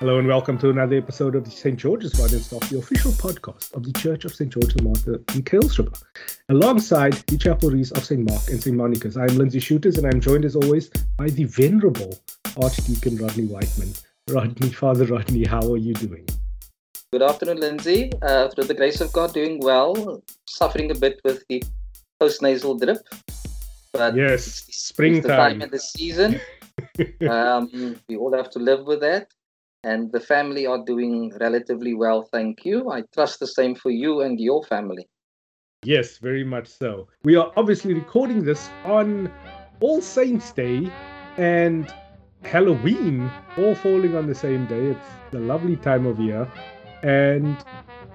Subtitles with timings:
[0.00, 1.78] Hello and welcome to another episode of the St.
[1.78, 4.52] George's Stuff, the official podcast of the Church of St.
[4.52, 6.02] George the Martyr in Kuilsriver.
[6.48, 8.28] Alongside the chapelries of St.
[8.28, 8.76] Mark and St.
[8.76, 12.18] Monica's, I'm Lindsay Shooters and I'm joined as always by the venerable
[12.60, 13.92] Archdeacon Rodney Whiteman.
[14.28, 16.26] Rodney, Father Rodney, how are you doing?
[17.12, 18.10] Good afternoon, Lindsay.
[18.20, 21.62] Uh, through the grace of God, doing well, suffering a bit with the
[22.18, 22.98] post-nasal drip.
[23.92, 25.22] But yes, springtime.
[25.22, 26.40] the time of the season.
[27.30, 29.32] um, we all have to live with that
[29.84, 32.90] and the family are doing relatively well, thank you.
[32.90, 35.08] I trust the same for you and your family.
[35.84, 37.08] Yes, very much so.
[37.24, 39.30] We are obviously recording this on
[39.80, 40.90] All Saints' Day
[41.36, 41.92] and
[42.42, 44.86] Halloween, all falling on the same day.
[44.86, 46.50] It's a lovely time of year.
[47.02, 47.56] And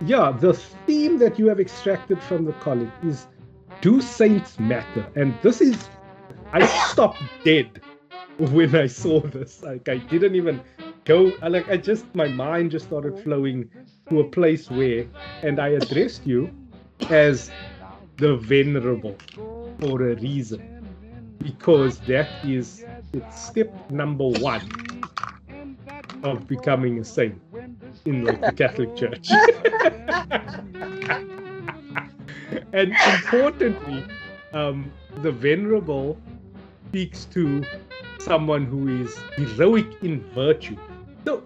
[0.06, 0.54] yeah, the
[0.88, 3.28] theme that you have extracted from the collect is
[3.82, 5.06] Do Saints Matter?
[5.16, 5.90] And this is,
[6.52, 7.82] I stopped dead
[8.40, 9.62] when I saw this.
[9.62, 10.62] Like, I didn't even
[11.06, 13.70] go like I just my mind just started flowing
[14.10, 15.08] to a place where
[15.42, 16.54] and I addressed you
[17.10, 17.54] as
[18.18, 19.18] the venerable
[19.80, 20.64] for a reason
[21.40, 24.72] because that is it's step number one
[26.24, 27.42] of becoming a saint
[28.06, 29.32] in like the Catholic Church.
[32.74, 34.08] and importantly,
[34.54, 36.22] um, the venerable
[36.90, 37.64] speaks to
[38.20, 40.76] someone who is heroic in virtue
[41.26, 41.44] so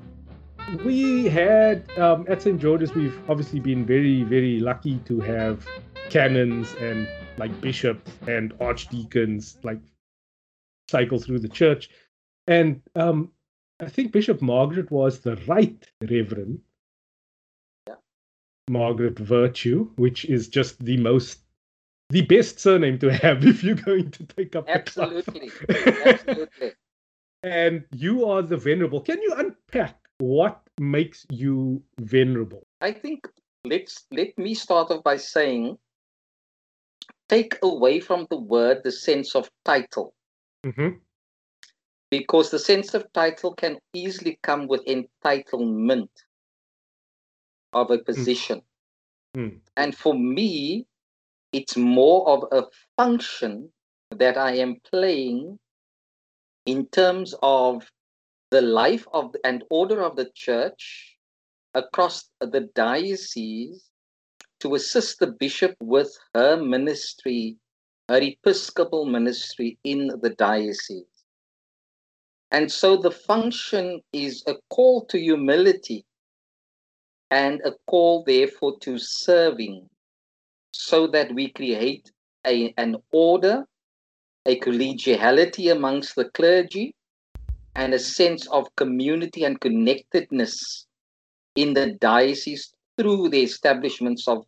[0.83, 2.59] we had um, at St.
[2.59, 5.67] George's, we've obviously been very, very lucky to have
[6.09, 9.79] canons and like bishops and archdeacons like
[10.89, 11.89] cycle through the church.
[12.47, 13.31] And um,
[13.79, 16.59] I think Bishop Margaret was the right Reverend
[17.87, 17.95] yeah.
[18.69, 21.39] Margaret Vertue, which is just the most
[22.13, 25.51] the best surname to have if you're going to take up absolutely
[26.05, 26.71] absolutely
[27.43, 29.01] and you are the venerable.
[29.01, 32.65] Can you unpack what makes you venerable?
[32.81, 33.27] I think
[33.65, 35.77] let's let me start off by saying
[37.29, 40.13] take away from the word the sense of title.
[40.65, 40.97] Mm-hmm.
[42.09, 46.09] Because the sense of title can easily come with entitlement
[47.73, 48.61] of a position.
[49.35, 49.57] Mm.
[49.75, 50.85] And for me,
[51.53, 52.65] it's more of a
[52.97, 53.71] function
[54.11, 55.59] that I am playing
[56.65, 57.89] in terms of
[58.51, 61.17] the life of and order of the church
[61.73, 63.89] across the diocese
[64.59, 67.57] to assist the bishop with her ministry,
[68.09, 71.05] her episcopal ministry in the diocese.
[72.51, 76.05] And so the function is a call to humility
[77.31, 79.89] and a call, therefore, to serving
[80.73, 82.11] so that we create
[82.45, 83.65] a, an order
[84.45, 86.95] a collegiality amongst the clergy,
[87.75, 90.85] and a sense of community and connectedness
[91.55, 94.45] in the diocese through the establishments of,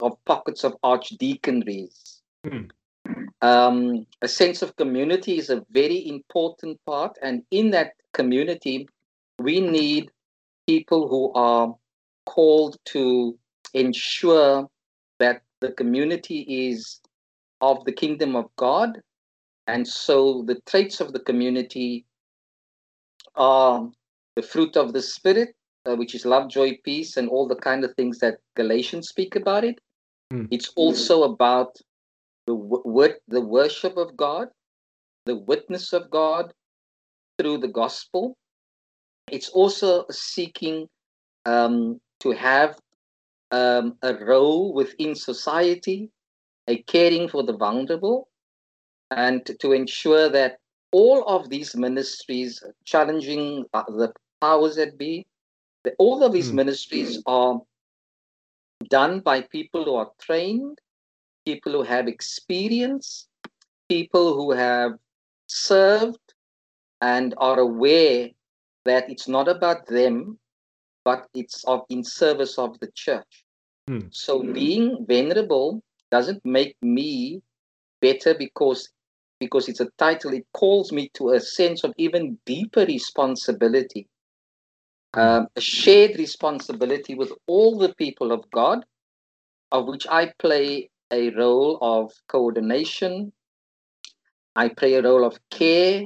[0.00, 2.20] of pockets of archdeaconries.
[2.44, 2.70] Mm.
[3.42, 8.88] Um, a sense of community is a very important part, and in that community,
[9.38, 10.10] we need
[10.66, 11.74] people who are
[12.26, 13.38] called to
[13.74, 14.68] ensure
[15.20, 17.00] that the community is
[17.60, 19.00] of the kingdom of God
[19.70, 22.04] and so the traits of the community
[23.36, 23.88] are
[24.34, 25.54] the fruit of the Spirit,
[25.86, 29.36] uh, which is love, joy, peace, and all the kind of things that Galatians speak
[29.36, 29.78] about it.
[30.32, 30.48] Mm.
[30.50, 31.76] It's also about
[32.46, 32.56] the
[33.28, 34.48] the worship of God,
[35.26, 36.52] the witness of God
[37.38, 38.36] through the gospel.
[39.30, 40.88] It's also seeking
[41.46, 42.76] um, to have
[43.50, 46.10] um, a role within society,
[46.68, 48.28] a caring for the vulnerable,
[49.10, 50.58] and to ensure that
[50.92, 55.26] all of these ministries challenging uh, the powers that be,
[55.98, 56.54] all of these mm.
[56.54, 57.60] ministries are
[58.88, 60.78] done by people who are trained,
[61.44, 63.28] people who have experience,
[63.88, 64.92] people who have
[65.46, 66.34] served
[67.00, 68.28] and are aware
[68.84, 70.38] that it's not about them,
[71.04, 73.44] but it's of in service of the church.
[73.90, 74.06] Mm.
[74.10, 77.42] So being venerable doesn't make me
[78.00, 78.88] better because
[79.40, 84.06] because it's a title, it calls me to a sense of even deeper responsibility,
[85.14, 88.84] um, a shared responsibility with all the people of God,
[89.72, 93.32] of which I play a role of coordination,
[94.54, 96.04] I play a role of care,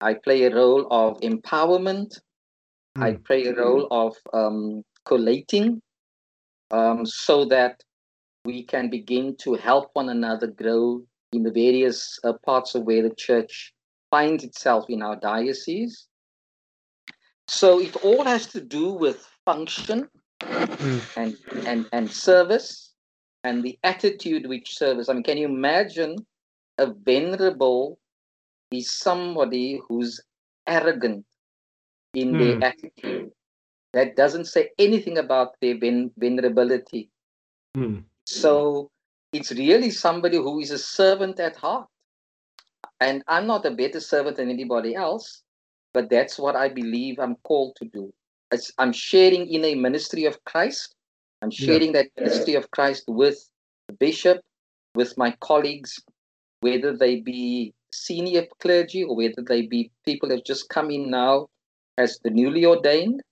[0.00, 2.18] I play a role of empowerment,
[2.96, 3.02] mm.
[3.02, 5.82] I play a role of um, collating,
[6.70, 7.82] um, so that
[8.44, 13.02] we can begin to help one another grow in the various uh, parts of where
[13.02, 13.72] the church
[14.10, 16.06] finds itself in our diocese.
[17.48, 20.08] So it all has to do with function
[20.78, 21.00] Mm.
[21.16, 21.36] and,
[21.66, 22.94] and, and service
[23.44, 25.08] and the attitude which service.
[25.08, 26.16] I mean, can you imagine
[26.78, 27.98] a venerable
[28.70, 30.20] is somebody who's
[30.66, 31.24] arrogant
[32.14, 32.38] in Hmm.
[32.38, 33.32] their attitude?
[33.92, 37.08] That doesn't say anything about their ven- venerability.
[37.76, 38.04] Mm.
[38.26, 38.90] So
[39.32, 41.86] it's really somebody who is a servant at heart.
[43.00, 45.42] And I'm not a better servant than anybody else,
[45.94, 48.12] but that's what I believe I'm called to do.
[48.50, 50.94] It's, I'm sharing in a ministry of Christ.
[51.42, 51.66] I'm Yeah.
[51.66, 53.38] sharing that ministry of Christ with
[53.88, 54.42] the bishop,
[54.94, 55.98] with my colleagues,
[56.60, 61.10] whether they be senior clergy or whether they be people that have just come in
[61.10, 61.48] now
[61.96, 63.22] as the newly ordained,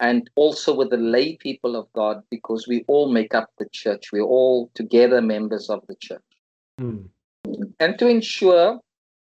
[0.00, 4.12] and also with the lay people of God, because we all make up the church.
[4.12, 6.20] We're all together members of the church.
[6.80, 7.08] Mm.
[7.80, 8.80] And to ensure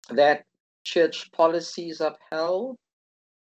[0.10, 0.46] that
[0.84, 2.78] church policy is upheld,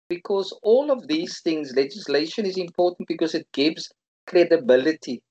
[0.10, 3.92] because all of these things, legislation is important because it gives
[4.28, 5.22] credibility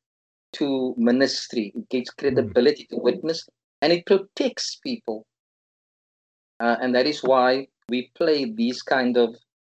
[0.52, 3.48] to ministry, it gives credibility to witness,
[3.82, 5.26] and it protects people.
[6.60, 9.34] Uh, and that is why we play these kind of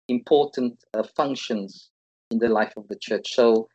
[0.09, 1.89] important uh, functions
[2.33, 3.33] in the life of the church.
[3.33, 3.69] So,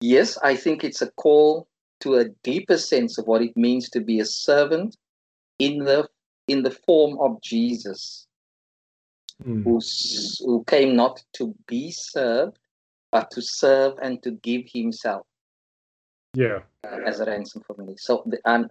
[0.00, 1.68] yes, I think it's a call
[2.00, 4.96] to a deeper sense of what it means to be a servant
[5.58, 6.08] in the
[6.46, 8.26] in the form of Jesus,
[9.44, 9.62] Mm.
[9.64, 9.78] who
[10.44, 12.58] who came not to be served,
[13.12, 15.24] but to serve and to give Himself
[16.34, 16.60] Yeah.
[16.84, 17.96] uh, as a ransom for many.
[17.96, 18.70] So, the, um,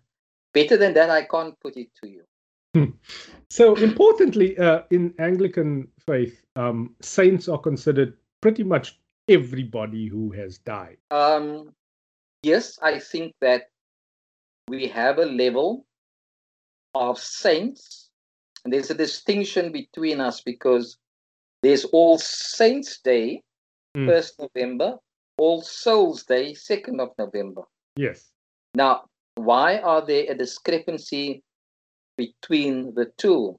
[0.53, 2.23] better than that, I can't put it to you.
[3.49, 10.57] So importantly, uh, in Anglican faith, um, saints are considered pretty much everybody who has
[10.59, 10.97] died.
[11.11, 11.73] Um,
[12.43, 13.69] yes, I think that
[14.67, 15.85] we have a level
[16.95, 18.09] of saints,
[18.63, 20.97] and there's a distinction between us because
[21.61, 23.41] there's All Saints Day,
[23.95, 24.07] Mm.
[24.07, 24.97] first November,
[25.37, 27.63] All Souls Day, second of November.
[27.95, 28.31] Yes.
[28.75, 29.05] Now,
[29.35, 31.43] why are there a discrepancy
[32.17, 33.57] between the two?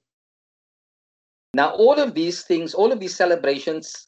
[1.54, 4.07] Now, all of these things, all of these celebrations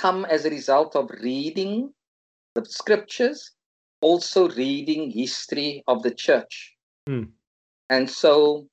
[0.00, 1.92] come as a result of reading
[2.54, 3.52] the scriptures,
[4.00, 6.74] also reading history of the church.
[7.06, 7.24] Hmm.
[7.90, 8.66] And so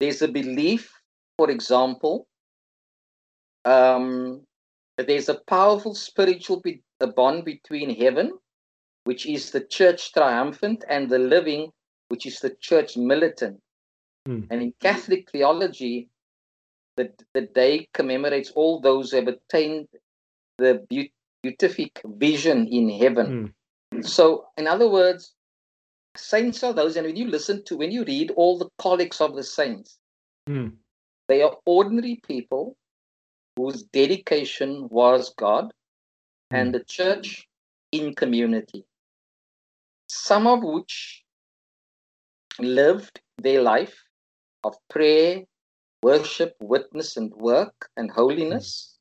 [0.00, 0.90] there's a belief,
[1.38, 2.26] for example,
[3.64, 4.42] um,
[4.96, 8.32] that there's a powerful spiritual be- a bond between heaven,
[9.04, 11.70] which is the church triumphant, and the living,
[12.08, 13.60] which is the church militant.
[14.26, 14.42] Hmm.
[14.50, 16.08] And in Catholic theology,
[16.96, 19.88] the, the day commemorates all those who have attained
[20.58, 21.12] the beat-
[21.42, 23.54] beatific vision in heaven.
[24.02, 25.34] So, in other words,
[26.16, 29.34] saints are those, and when you listen to, when you read all the collects of
[29.34, 29.98] the saints,
[30.48, 30.76] Mm.
[31.28, 32.76] they are ordinary people
[33.56, 35.72] whose dedication was God
[36.52, 37.48] and the church
[37.90, 38.84] in community.
[40.08, 41.24] Some of which
[42.60, 44.04] lived their life
[44.62, 45.44] of prayer,
[46.06, 48.96] worship, witness, and work and holiness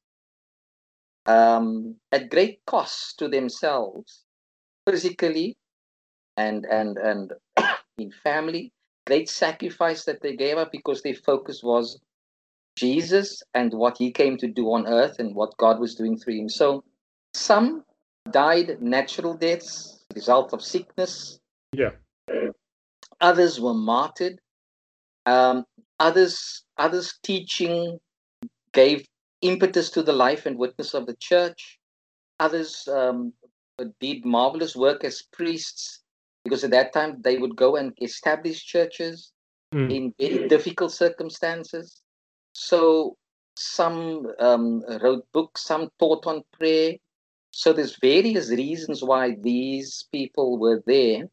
[1.27, 4.23] um, at great cost to themselves,
[4.87, 5.57] physically
[6.37, 7.33] and and and
[7.97, 8.71] in family.
[9.05, 11.99] Great sacrifice that they gave up because their focus was
[12.75, 16.37] Jesus and what he came to do on earth and what God was doing through
[16.41, 16.49] him.
[16.49, 16.83] So
[17.35, 17.83] some
[18.31, 21.39] died natural deaths, result of sickness.
[21.71, 21.91] Yeah.
[23.21, 24.39] Others were martyred.
[25.27, 25.65] Um,
[25.99, 27.99] others, others teaching
[28.73, 29.05] gave
[29.41, 31.79] impetus to the life and witness of the church.
[32.39, 33.33] Others um,
[33.99, 36.01] did marvelous work as priests
[36.43, 39.31] because at that time they would go and establish churches
[39.75, 39.91] Mm.
[39.91, 42.01] in very difficult circumstances.
[42.53, 43.17] So
[43.57, 46.93] some um, wrote books, some taught on prayer.
[47.51, 51.23] So there's various reasons why these people were there.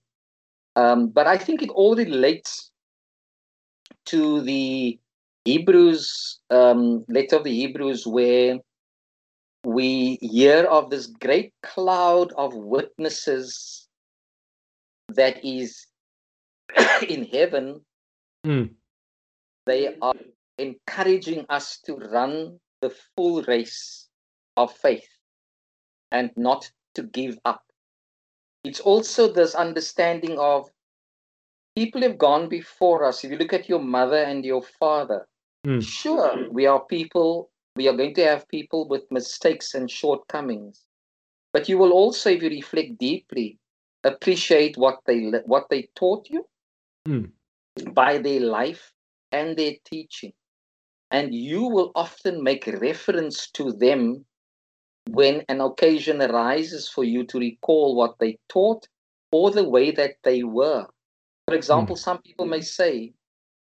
[0.75, 2.72] Um, but I think it all relates
[4.07, 4.99] to the
[5.45, 8.59] Hebrews, um, letter of the Hebrews, where
[9.65, 13.89] we hear of this great cloud of witnesses
[15.09, 15.87] that is
[17.09, 17.81] in heaven
[18.45, 18.75] Mm.
[19.67, 20.15] they are
[20.59, 24.09] encouraging us to run the full race
[24.57, 25.07] of faith
[26.11, 27.63] and not to give up.
[28.65, 30.69] It's also this understanding of
[31.75, 33.25] people have gone before us.
[33.25, 35.27] If you look at your mother and your father,
[35.67, 35.83] Mm.
[35.83, 40.85] sure, we are people, we are going to have people with mistakes and shortcomings.
[41.53, 43.59] But you will also, if you reflect deeply,
[44.05, 46.49] appreciate what they what they taught you
[47.09, 47.33] Mm.
[47.95, 48.93] by their life
[49.33, 50.33] and their teaching.
[51.13, 54.25] and you will often make reference to them
[55.11, 58.89] when an occasion arises for you to recall what they taught
[59.31, 60.87] or the way that they were.
[61.53, 61.99] For example, mm.
[61.99, 63.13] some people may say,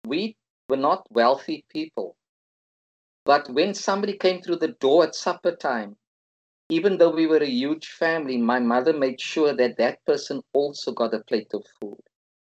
[0.07, 0.37] We
[0.69, 2.15] were not wealthy people.
[3.25, 5.97] But when somebody came through the door at supper time,
[6.69, 10.93] even though we were a huge family, my mother made sure that that person also
[10.93, 11.99] got a plate of food.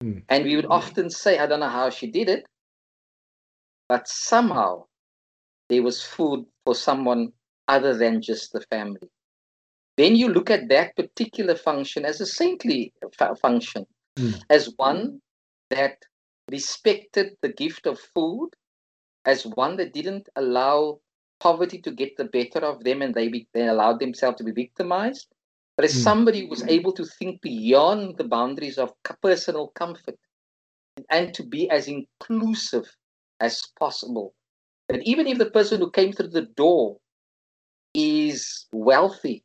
[0.02, 0.22] Mm.
[0.30, 2.46] And we would often say, I don't know how she did it,
[3.86, 4.86] but somehow
[5.68, 7.34] there was food for someone
[7.68, 9.10] other than just the family.
[9.98, 12.94] Then you look at that particular function as a saintly
[13.42, 13.84] function,
[14.18, 14.42] mm.
[14.50, 15.20] as one
[15.70, 15.96] that
[16.50, 18.50] respected the gift of food,
[19.24, 20.98] as one that didn't allow
[21.40, 24.52] poverty to get the better of them and they, be, they allowed themselves to be
[24.52, 25.28] victimized,
[25.76, 26.02] but as mm.
[26.02, 30.16] somebody who was able to think beyond the boundaries of personal comfort
[31.10, 32.84] and to be as inclusive
[33.40, 34.34] as possible.
[34.88, 36.96] That even if the person who came through the door
[37.94, 39.44] is wealthy,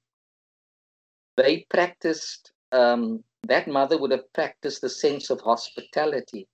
[1.37, 6.47] they practiced, um, that mother would have practiced the sense of hospitality,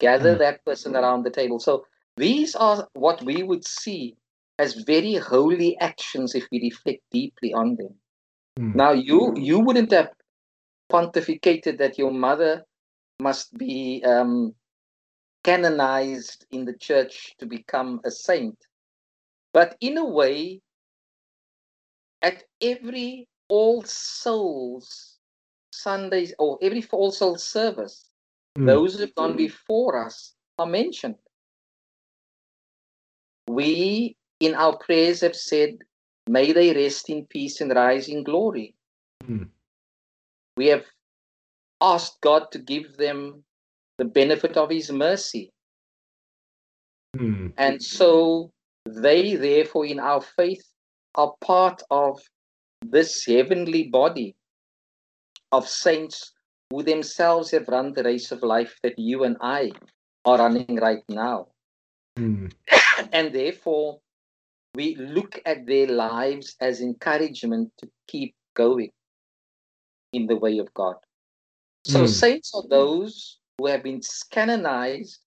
[0.00, 0.38] gather mm.
[0.38, 1.58] that person around the table.
[1.60, 4.16] So these are what we would see
[4.58, 7.94] as very holy actions if we reflect deeply on them.
[8.58, 8.74] Mm.
[8.74, 10.10] Now, you you wouldn't have
[10.90, 12.64] pontificated that your mother
[13.20, 14.54] must be um,
[15.44, 18.58] canonized in the church to become a saint.
[19.52, 20.60] But in a way,
[22.20, 25.11] at every All Souls
[25.72, 28.06] Sundays or every All Souls service,
[28.56, 28.66] mm.
[28.66, 31.16] those who have gone before us are mentioned.
[33.48, 35.78] We, in our prayers, have said,
[36.28, 38.76] May they rest in peace and rise in glory.
[39.24, 39.48] Mm.
[40.56, 40.84] We have
[41.80, 43.42] asked God to give them
[43.98, 45.52] the benefit of his mercy.
[47.16, 47.52] Mm.
[47.56, 48.52] And so
[48.86, 50.64] they, therefore, in our faith,
[51.14, 52.20] are part of
[52.82, 54.34] this heavenly body
[55.52, 56.32] of saints
[56.70, 59.72] who themselves have run the race of life that you and I
[60.24, 61.48] are running right now.
[62.18, 62.52] Mm.
[63.12, 64.00] and therefore,
[64.74, 68.90] we look at their lives as encouragement to keep going
[70.14, 70.96] in the way of God.
[71.84, 72.08] So, mm.
[72.08, 75.18] saints are those who have been canonized,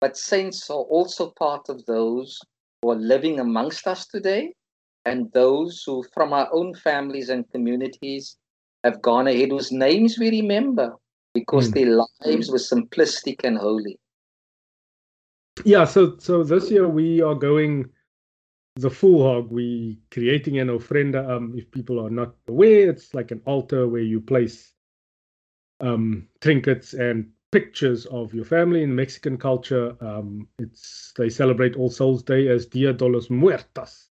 [0.00, 2.38] but saints are also part of those
[2.80, 4.54] who are living amongst us today
[5.04, 8.36] and those who, from our own families and communities,
[8.84, 10.96] have gone ahead, whose names we remember
[11.34, 11.74] because mm.
[11.74, 13.98] their lives were simplistic and holy.
[15.64, 17.90] Yeah, so so this year we are going
[18.76, 19.50] the full hog.
[19.50, 21.28] We creating an ofrenda.
[21.28, 24.72] Um, if people are not aware, it's like an altar where you place
[25.80, 29.94] um, trinkets and pictures of your family in Mexican culture.
[30.00, 34.08] Um, it's they celebrate All Souls Day as Dia de los Muertos.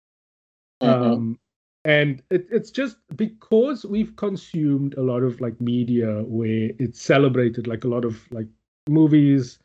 [0.82, 1.12] Mm-hmm.
[1.12, 1.38] Um,
[1.84, 7.66] and it, it's just because we've consumed a lot of like media where it's celebrated
[7.66, 8.48] like a lot of like
[8.88, 9.58] movies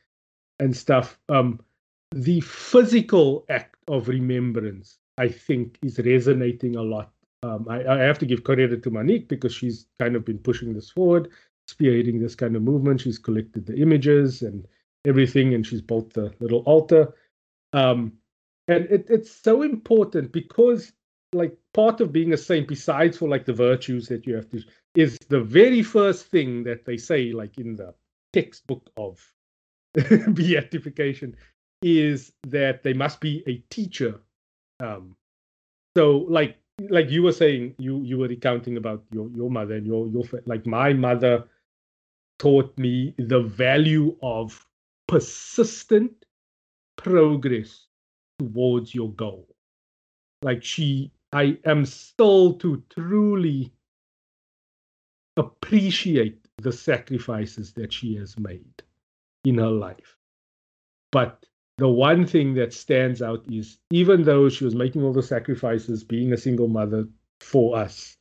[0.59, 1.59] and stuff um
[2.13, 7.11] the physical act of remembrance i think is resonating a lot
[7.43, 10.73] um i, I have to give credit to Monique because she's kind of been pushing
[10.73, 11.29] this forward
[11.67, 13.01] spearheading this kind of movement.
[13.01, 14.65] She's collected the images and
[15.05, 17.13] everything, and she's built the little altar.
[17.73, 18.13] Um,
[18.67, 20.91] and it, it's so important because,
[21.33, 24.61] like, part of being a saint, besides for like the virtues that you have to,
[24.95, 27.93] is the very first thing that they say, like in the
[28.33, 29.21] textbook of
[29.93, 31.35] beatification,
[31.81, 34.19] is that they must be a teacher.
[34.79, 35.15] Um,
[35.95, 36.57] so, like,
[36.89, 40.23] like you were saying, you you were recounting about your your mother and your your
[40.45, 41.45] like my mother
[42.37, 44.65] taught me the value of
[45.07, 46.25] persistent
[46.97, 47.87] progress
[48.39, 49.47] towards your goal.
[50.41, 53.73] Like she, I am still to truly
[55.35, 58.81] appreciate the sacrifices that she has made
[59.43, 60.15] in her life.
[61.11, 61.45] But
[61.77, 66.05] the one thing that stands out is even though she was making all the sacrifices,
[66.05, 67.05] being a single mother
[67.41, 68.15] for us,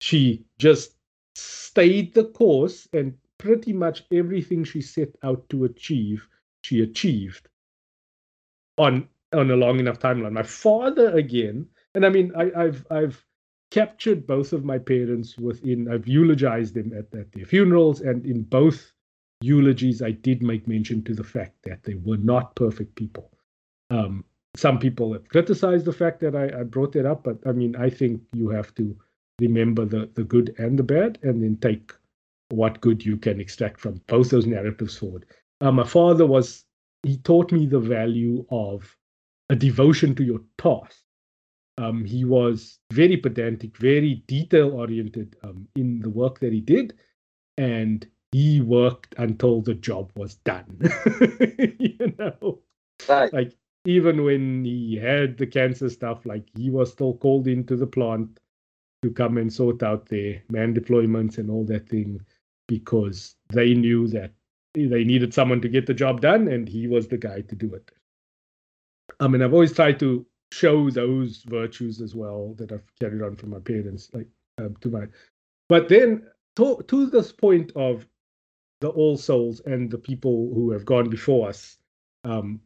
[0.00, 0.94] she just
[1.34, 6.26] stayed the course and pretty much everything she set out to achieve,
[6.62, 7.46] she achieved
[8.78, 10.32] on on a long enough timeline.
[10.32, 13.24] My father again, and I mean, I, I've I've
[13.72, 15.90] captured both of my parents within.
[15.92, 18.92] I've eulogized them at, at their funerals, and in both
[19.40, 23.32] eulogies, I did make mention to the fact that they were not perfect people.
[23.90, 24.24] Um,
[24.54, 27.74] some people have criticized the fact that I, I brought that up, but I mean,
[27.74, 28.96] I think you have to
[29.40, 31.92] remember the the good and the bad, and then take
[32.50, 35.26] what good you can extract from both those narratives forward.
[35.60, 36.64] My father was,
[37.02, 38.96] he taught me the value of
[39.50, 41.02] a devotion to your task.
[41.78, 46.94] Um, he was very pedantic, very detail oriented um, in the work that he did,
[47.58, 50.78] and he worked until the job was done.
[51.78, 52.60] you know,
[53.08, 53.32] Right.
[53.32, 53.56] like
[53.86, 58.40] even when he had the cancer stuff, like he was still called into the plant
[59.02, 62.20] to come and sort out their man deployments and all that thing
[62.68, 64.32] because they knew that
[64.74, 67.74] they needed someone to get the job done and he was the guy to do
[67.74, 67.90] it.
[69.20, 73.36] I mean, I've always tried to show those virtues as well that I've carried on
[73.36, 74.28] from my parents, like
[74.58, 75.06] um, to my.
[75.68, 76.26] But then
[76.56, 78.06] to, to this point of
[78.80, 81.78] the All Souls and the people who have gone before us
[82.24, 82.60] um,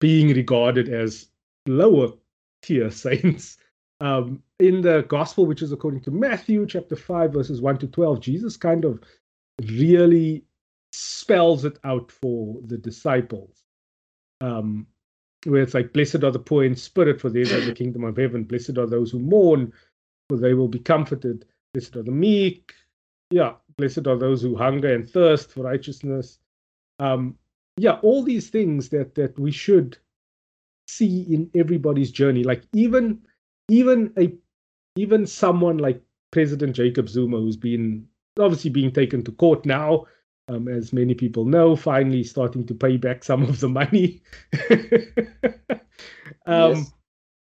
[0.00, 1.28] being regarded as
[1.66, 2.12] lower
[2.62, 3.58] tier saints.
[4.00, 8.20] Um, in the gospel, which is according to Matthew chapter 5, verses 1 to 12,
[8.20, 9.02] Jesus kind of
[9.66, 10.44] really
[10.92, 13.64] spells it out for the disciples.
[14.40, 14.86] Um,
[15.44, 18.16] where it's like, Blessed are the poor in spirit, for theirs is the kingdom of
[18.16, 18.44] heaven.
[18.44, 19.72] Blessed are those who mourn,
[20.28, 21.44] for they will be comforted.
[21.72, 22.72] Blessed are the meek.
[23.30, 26.38] Yeah, blessed are those who hunger and thirst for righteousness.
[26.98, 27.36] Um,
[27.76, 29.98] yeah, all these things that that we should
[30.88, 32.42] see in everybody's journey.
[32.42, 33.20] Like even
[33.68, 34.32] even a
[34.96, 36.02] even someone like
[36.32, 38.06] President Jacob Zuma, who's been
[38.38, 40.06] obviously being taken to court now,
[40.48, 44.22] um, as many people know, finally starting to pay back some of the money.
[46.46, 46.92] um, Yes.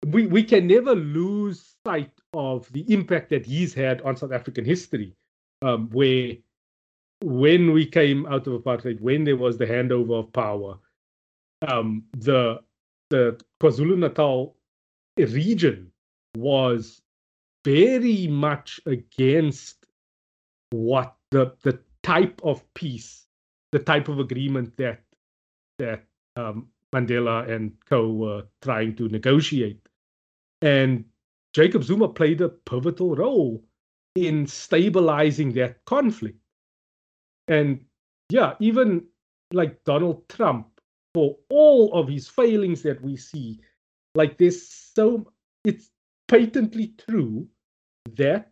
[0.08, 4.66] we we can never lose sight of the impact that he's had on South African
[4.66, 5.16] history,
[5.62, 6.34] um, where
[7.24, 10.78] when we came out of apartheid, when there was the handover of power,
[11.68, 12.60] um, the
[13.10, 14.56] the KwaZulu Natal
[15.18, 15.92] region
[16.38, 17.02] was
[17.66, 19.86] very much against
[20.72, 23.26] what the the type of peace,
[23.72, 25.02] the type of agreement that
[25.80, 26.04] that
[26.36, 29.88] um, Mandela and co were trying to negotiate,
[30.62, 31.06] and
[31.54, 33.64] Jacob Zuma played a pivotal role
[34.16, 36.38] in stabilizing that conflict.
[37.48, 37.84] And
[38.30, 39.06] yeah, even
[39.54, 40.68] like Donald Trump,
[41.14, 43.60] for all of his failings that we see,
[44.16, 45.32] like there's so
[45.64, 45.90] it's
[46.28, 47.48] patently true
[48.16, 48.52] that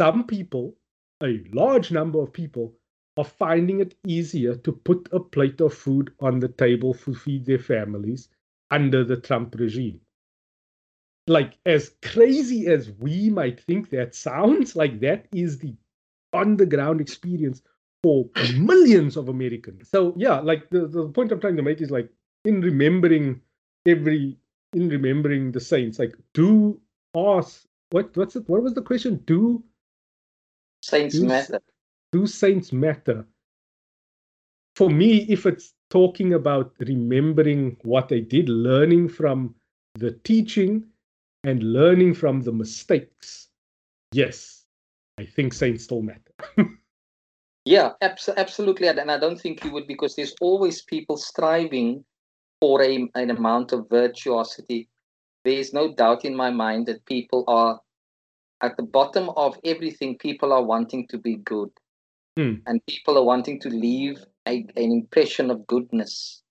[0.00, 0.74] some people,
[1.22, 2.74] a large number of people,
[3.16, 7.46] are finding it easier to put a plate of food on the table to feed
[7.46, 8.28] their families
[8.70, 10.00] under the Trump regime.
[11.26, 15.74] Like, as crazy as we might think that sounds, like that is the
[16.32, 17.62] on the ground experience
[18.02, 19.88] for millions of Americans.
[19.88, 22.10] So, yeah, like the, the point I'm trying to make is like
[22.44, 23.40] in remembering
[23.86, 24.36] every,
[24.74, 26.78] in remembering the saints, like, do
[27.16, 29.22] ask, what, what's it, what was the question?
[29.24, 29.64] Do
[30.86, 31.60] Saints do, matter.
[32.12, 33.26] do saints matter?
[34.76, 39.54] For me, if it's talking about remembering what they did, learning from
[39.94, 40.84] the teaching
[41.42, 43.48] and learning from the mistakes,
[44.12, 44.64] yes,
[45.18, 46.32] I think saints still matter.
[47.66, 48.86] Yeah, abs- absolutely.
[48.86, 52.04] And I don't think you would because there's always people striving
[52.60, 54.88] for a, an amount of virtuosity.
[55.44, 57.80] There's no doubt in my mind that people are
[58.62, 61.70] at the bottom of everything, people are wanting to be good.
[62.36, 62.54] Hmm.
[62.66, 66.42] And people are wanting to leave a, an impression of goodness,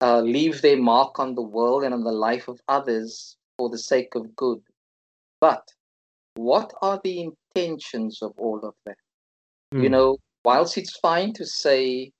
[0.00, 3.78] uh, leave their mark on the world and on the life of others for the
[3.78, 4.60] sake of good.
[5.40, 5.62] But
[6.34, 8.96] what are the intentions of all of that?
[9.72, 9.92] you Hmm.
[9.92, 12.12] know, whilst it's fine to say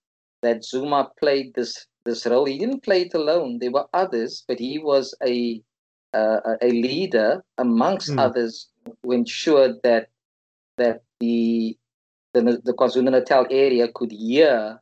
[0.43, 3.59] that Zuma played this this role, he didn't play it alone.
[3.59, 5.61] There were others, but he was a
[6.15, 8.21] uh, a a leader amongst Mm.
[8.21, 8.69] others
[9.03, 10.09] who ensured that
[10.77, 11.77] that the
[12.33, 14.81] the, the KwaZulu Natal area could hear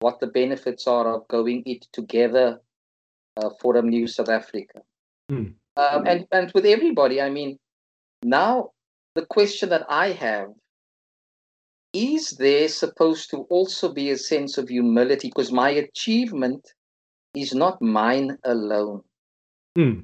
[0.00, 2.60] what the benefits are of going it together
[3.36, 4.82] uh, for a new South Africa.
[5.30, 5.54] Mm.
[5.76, 7.58] Um, and and with everybody, I mean,
[8.22, 8.70] now
[9.14, 10.48] the question that I have
[11.92, 16.74] is there supposed to also be a sense of humility because my achievement
[17.34, 19.02] is not mine alone
[19.76, 20.00] Hmm.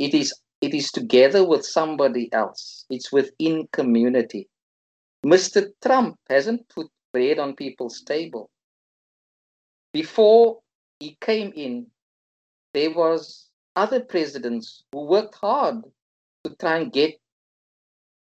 [0.00, 4.48] It is it is together with somebody else it's within community
[5.24, 8.50] mr trump hasn't put bread on people's table
[9.92, 10.58] before
[10.98, 11.86] he came in
[12.74, 15.76] there was other presidents who worked hard
[16.44, 17.14] to try and get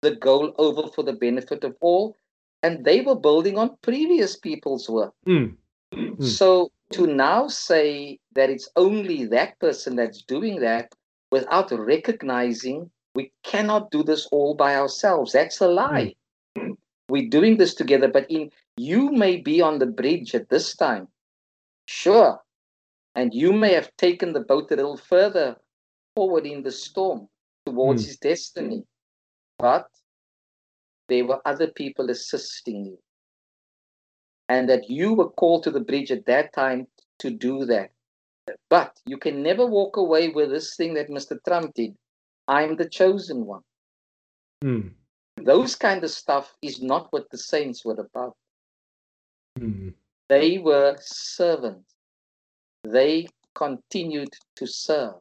[0.02, 2.16] the goal over for the benefit of all
[2.62, 5.46] and they were building on previous people's work Hmm.
[5.92, 6.22] Mm.
[6.22, 10.92] so to now say that it's only that person that's doing that
[11.30, 16.14] without recognizing we cannot do this all by ourselves that's a lie
[17.08, 21.08] we're doing this together but in you may be on the bridge at this time
[21.86, 22.38] sure
[23.18, 25.56] And you may have taken the boat a little further
[26.14, 27.28] forward in the storm
[27.66, 28.06] towards Mm.
[28.06, 28.84] his destiny.
[29.58, 29.88] But
[31.08, 32.98] there were other people assisting you.
[34.48, 36.86] And that you were called to the bridge at that time
[37.18, 37.90] to do that.
[38.70, 41.38] But you can never walk away with this thing that Mr.
[41.46, 41.94] Trump did.
[42.46, 43.62] I'm the chosen one.
[44.64, 44.92] Mm.
[45.36, 48.36] Those kind of stuff is not what the saints were about.
[49.58, 49.94] Mm.
[50.28, 51.94] They were servants.
[52.84, 55.14] They continued to serve.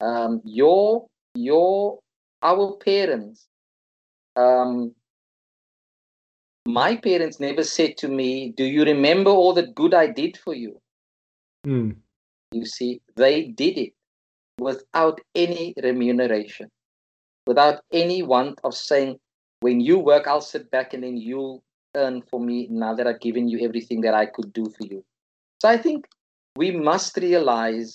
[0.00, 1.98] Um, your, your,
[2.42, 3.46] our parents,
[4.36, 4.94] um,
[6.66, 10.54] my parents never said to me, "Do you remember all the good I did for
[10.54, 10.80] you?"
[11.66, 11.96] Mm.
[12.52, 13.92] You see, they did it
[14.58, 16.68] without any remuneration,
[17.46, 19.18] without any want of saying,
[19.60, 21.62] "When you work, I'll sit back and then you'll
[21.94, 25.04] earn for me now that I've given you everything that I could do for you."
[25.62, 26.08] So I think
[26.56, 27.94] we must realize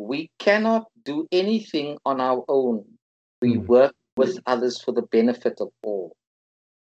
[0.00, 2.98] we cannot do anything on our own.
[3.40, 3.66] We Mm.
[3.66, 6.14] work with others for the benefit of all.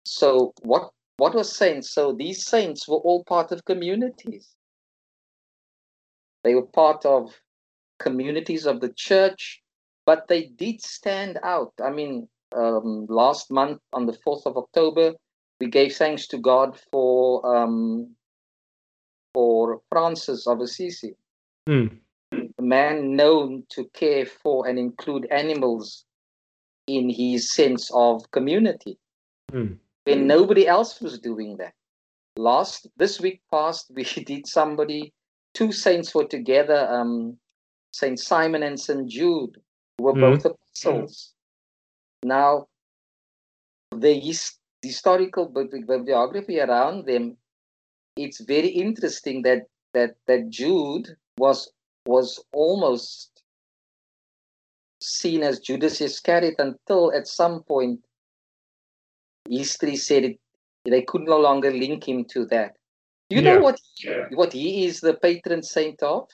[0.05, 1.91] So what what was saints?
[1.91, 4.57] So these saints were all part of communities.
[6.43, 7.35] They were part of
[7.99, 9.63] communities of the church,
[10.07, 11.73] but they did stand out.
[11.83, 15.15] I mean, um, last month on the 4th of October,
[15.61, 18.17] we gave thanks to God for um,
[19.35, 21.15] for Francis of Assisi,
[21.69, 22.01] Mm.
[22.33, 26.05] a man known to care for and include animals
[26.87, 28.99] in his sense of community
[29.53, 29.79] Mm.
[30.05, 31.75] when nobody else was doing that.
[32.37, 35.13] Last this week past, we did somebody.
[35.55, 37.39] Two saints were together, um,
[37.93, 39.61] Saint Simon and Saint Jude,
[39.99, 40.21] who were Mhm.
[40.21, 41.35] both apostles.
[42.23, 42.69] Now,
[43.91, 47.37] the his, historical bi- bi- bibliography around them,
[48.17, 51.09] it's very interesting that that that Jude
[51.39, 51.73] was
[52.07, 53.43] was almost
[55.03, 58.05] seen as Judas Iscariot until at some point
[59.49, 60.41] history said it,
[60.85, 62.77] they could no longer link him to that.
[63.31, 63.61] You know Yeah.
[63.61, 63.81] what
[64.33, 66.29] what he is the patron saint of?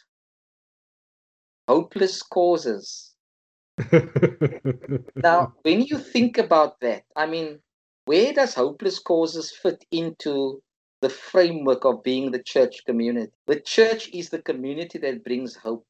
[1.68, 3.14] Hopeless causes.
[5.22, 7.60] Now, when you think about that, I mean,
[8.04, 10.62] where does hopeless causes fit into
[11.00, 13.32] the framework of being the church community?
[13.46, 15.84] The church is the community that brings hope.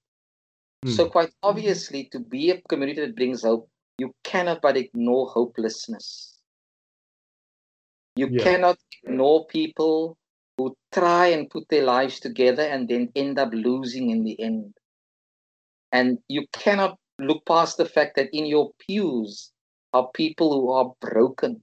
[0.87, 1.11] So, Mm.
[1.11, 6.39] quite obviously, to be a community that brings hope, you cannot but ignore hopelessness.
[8.17, 8.45] You Yeah.
[8.45, 10.17] cannot ignore people
[10.59, 14.75] who try and put their lives together and then end up losing in the end.
[15.93, 19.53] And you cannot look past the fact that in your pews
[19.93, 21.63] are people who are broken.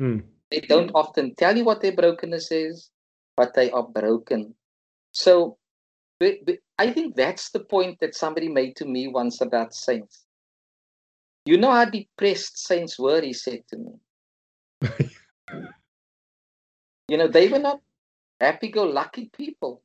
[0.00, 0.24] Mm.
[0.50, 2.90] They don't often tell you what their brokenness is,
[3.36, 4.54] but they are broken.
[5.12, 5.58] So
[6.20, 10.24] I think that's the point that somebody made to me once about saints.
[11.44, 15.10] You know how depressed saints were, he said to me.
[17.08, 17.80] You know, they were not
[18.40, 19.82] happy go lucky people.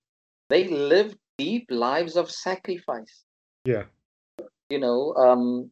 [0.50, 3.24] They live deep lives of sacrifice.
[3.66, 3.86] Yeah.
[4.70, 5.72] You know, um,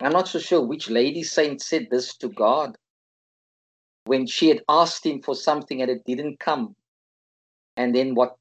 [0.00, 2.76] I'm not so sure which lady saint said this to God
[4.04, 6.74] when she had asked him for something and it didn't come.
[7.76, 8.36] And then what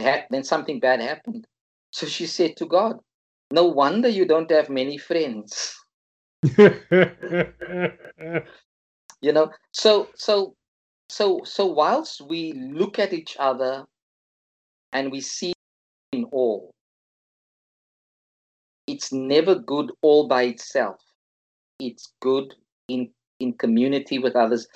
[0.00, 1.46] ha- then something bad happened.
[1.90, 2.98] So she said to God,
[3.50, 5.76] No wonder you don't have many friends.
[9.24, 10.54] you know so so
[11.08, 13.84] so so whilst we look at each other
[14.92, 15.52] and we see
[16.12, 16.74] in all
[18.86, 21.00] it's never good all by itself.
[21.78, 22.54] It's good
[22.88, 24.66] in in community with others.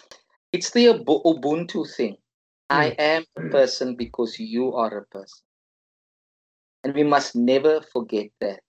[0.53, 2.17] It's the Ubu- ubuntu thing.
[2.71, 2.95] I mm.
[2.99, 5.45] am a person because you are a person.
[6.85, 8.61] And we must never forget that.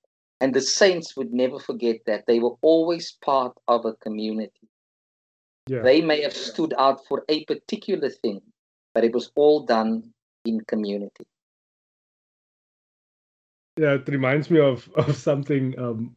[0.42, 2.26] And the saints would never forget that.
[2.28, 4.59] They were always part of a community
[5.70, 5.82] yeah.
[5.82, 8.42] they may have stood out for a particular thing,
[8.94, 10.12] but it was all done
[10.46, 11.26] in community.
[13.78, 16.14] yeah, it reminds me of of something um,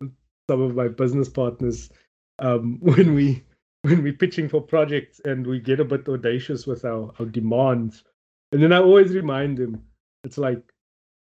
[0.50, 1.90] some of my business partners
[2.38, 3.44] um, when we
[3.82, 8.04] when we're pitching for projects and we get a bit audacious with our, our demands,
[8.52, 9.82] and then I always remind them,
[10.24, 10.62] it's like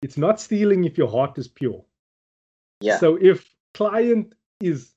[0.01, 1.83] it's not stealing if your heart is pure.
[2.81, 2.97] Yeah.
[2.97, 4.93] So if client is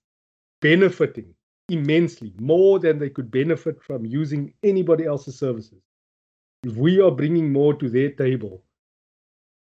[0.61, 1.36] benefiting
[1.69, 5.83] immensely more than they could benefit from using anybody else's services,
[6.63, 8.63] if we are bringing more to their table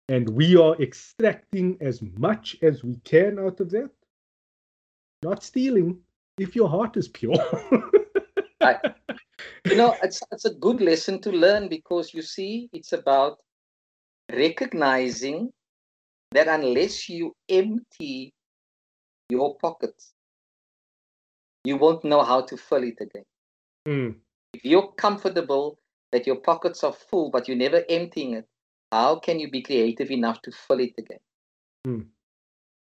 [0.08, 3.90] and we are extracting as much as we can out of that,
[5.22, 5.98] not stealing
[6.38, 7.36] if your heart is pure.
[9.64, 13.38] You know, it's it's a good lesson to learn because you see, it's about
[14.30, 15.52] recognizing
[16.32, 18.34] that unless you empty
[19.30, 20.13] your pockets,
[21.64, 23.24] you won't know how to fill it again.
[23.86, 24.16] Mm.
[24.52, 25.78] If you're comfortable
[26.12, 28.46] that your pockets are full, but you're never emptying it,
[28.92, 31.18] how can you be creative enough to fill it again?
[31.86, 32.06] Mm.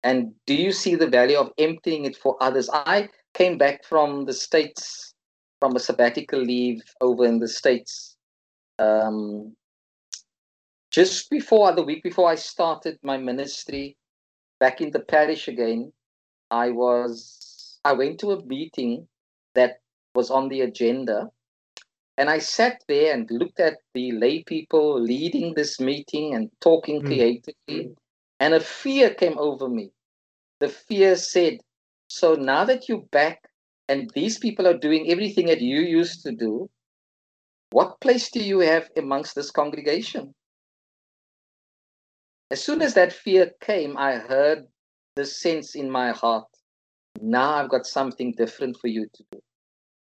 [0.04, 2.70] And do you see the value of emptying it for others?
[2.72, 5.14] I came back from the States
[5.60, 8.16] from a sabbatical leave over in the States.
[8.80, 9.56] Um,
[10.92, 13.98] just before the week before I started my ministry
[14.60, 15.92] back in the parish again,
[16.52, 17.47] I was
[17.88, 19.08] I went to a meeting
[19.56, 19.80] that
[20.13, 21.32] was on the agenda
[22.17, 27.02] and I sat there and looked at the lay people leading this meeting and talking
[27.02, 27.06] Mm.
[27.06, 27.95] creatively,
[28.41, 29.91] and a fear came over me.
[30.60, 31.62] The fear said,
[32.10, 33.47] So now that you're back
[33.88, 36.69] and these people are doing everything that you used to do,
[37.69, 40.36] what place do you have amongst this congregation?
[42.52, 44.67] As soon as that fear came, I heard
[45.15, 46.47] the sense in my heart
[47.22, 49.40] now I've got something different for you to do.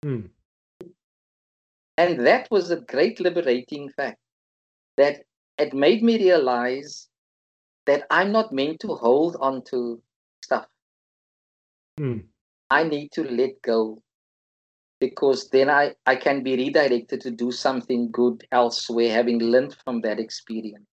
[0.06, 0.30] Mm.
[1.98, 4.20] And that was a great liberating fact
[4.98, 5.24] that
[5.58, 7.10] it made me realize
[7.86, 10.02] that I'm not meant to hold on to
[10.44, 10.68] stuff.
[12.00, 12.26] Mm.
[12.70, 14.02] I need to let go
[15.00, 20.02] because then I, I can be redirected to do something good elsewhere, having learned from
[20.02, 20.86] that experience.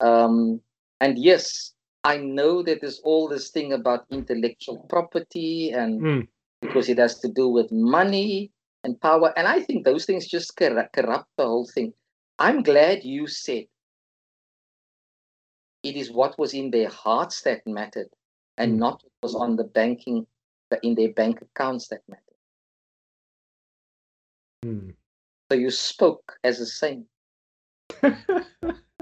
[0.00, 0.60] Um,
[1.00, 1.72] and yes,
[2.04, 6.28] I know that there's all this thing about intellectual property and Mm.
[6.60, 8.52] because it has to do with money
[8.84, 9.32] and power.
[9.36, 11.94] And I think those things just corrupt, corrupt the whole thing.
[12.38, 13.66] I'm glad you said
[15.82, 18.10] it is what was in their hearts that mattered
[18.56, 18.78] and Mm.
[18.78, 20.26] not what was on the banking
[20.82, 22.36] in their bank accounts that mattered.
[24.64, 24.94] Mm.
[25.50, 27.06] So you spoke as a saint.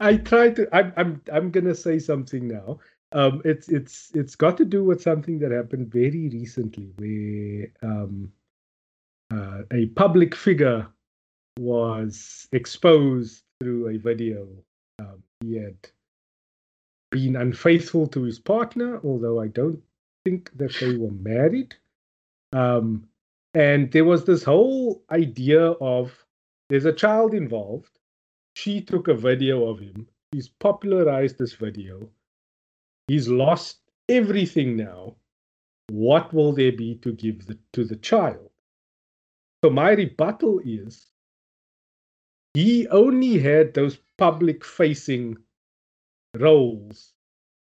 [0.00, 0.68] I try to.
[0.74, 0.92] I'm.
[0.96, 1.22] I'm.
[1.32, 2.78] I'm gonna say something now.
[3.12, 3.68] Um, it's.
[3.68, 4.10] It's.
[4.14, 8.32] It's got to do with something that happened very recently, where um,
[9.32, 10.86] uh, a public figure
[11.58, 14.48] was exposed through a video.
[14.98, 15.76] Um, he had
[17.10, 19.80] been unfaithful to his partner, although I don't
[20.24, 21.74] think that they were married.
[22.52, 23.08] Um,
[23.54, 26.24] and there was this whole idea of
[26.68, 27.98] there's a child involved
[28.54, 30.08] she took a video of him.
[30.32, 32.08] He's popularized this video.
[33.08, 35.16] He's lost everything now.
[35.90, 38.50] What will there be to give the, to the child?
[39.62, 41.06] So my rebuttal is
[42.54, 45.36] he only had those public facing
[46.36, 47.12] roles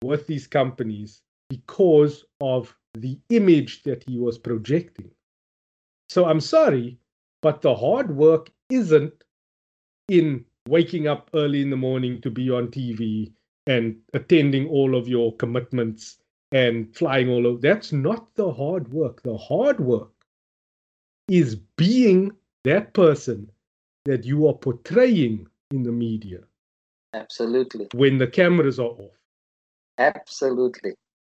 [0.03, 5.11] with these companies because of the image that he was projecting.
[6.09, 6.99] So I'm sorry,
[7.43, 9.25] but the hard work isn't
[10.09, 13.33] in waking up early in the morning to be on TV
[13.67, 16.19] and attending all of your commitments
[16.53, 17.61] and flying all over.
[17.61, 19.23] That's not the hard work.
[19.23, 20.13] The hard work
[21.29, 22.33] is being
[22.65, 23.51] that person
[24.05, 26.41] that you are portraying in the media
[27.15, 27.89] Absolutely.
[27.95, 29.19] when the cameras are off.
[29.99, 30.95] Absolutely.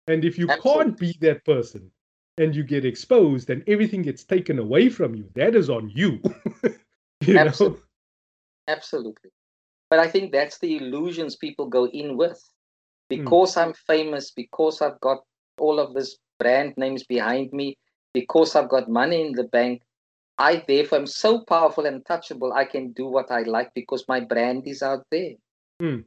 [0.07, 0.83] And if you Absolutely.
[0.83, 1.91] can't be that person
[2.37, 6.21] and you get exposed and everything gets taken away from you, that is on you.
[7.21, 7.77] you know?
[8.67, 9.31] Absolutely.
[9.89, 12.41] But I think that's the illusions people go in with.
[13.09, 15.19] Because I'm famous, because I've got
[15.59, 17.77] all of this brand names behind me,
[18.13, 19.81] because I've got money in the bank,
[20.37, 24.19] I therefore am so powerful and touchable, I can do what I like because my
[24.19, 25.31] brand is out there.
[25.79, 26.01] Hmm.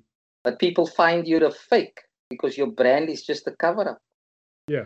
[0.45, 3.99] But people find you're a fake because your brand is just a cover up.
[4.69, 4.85] Yeah.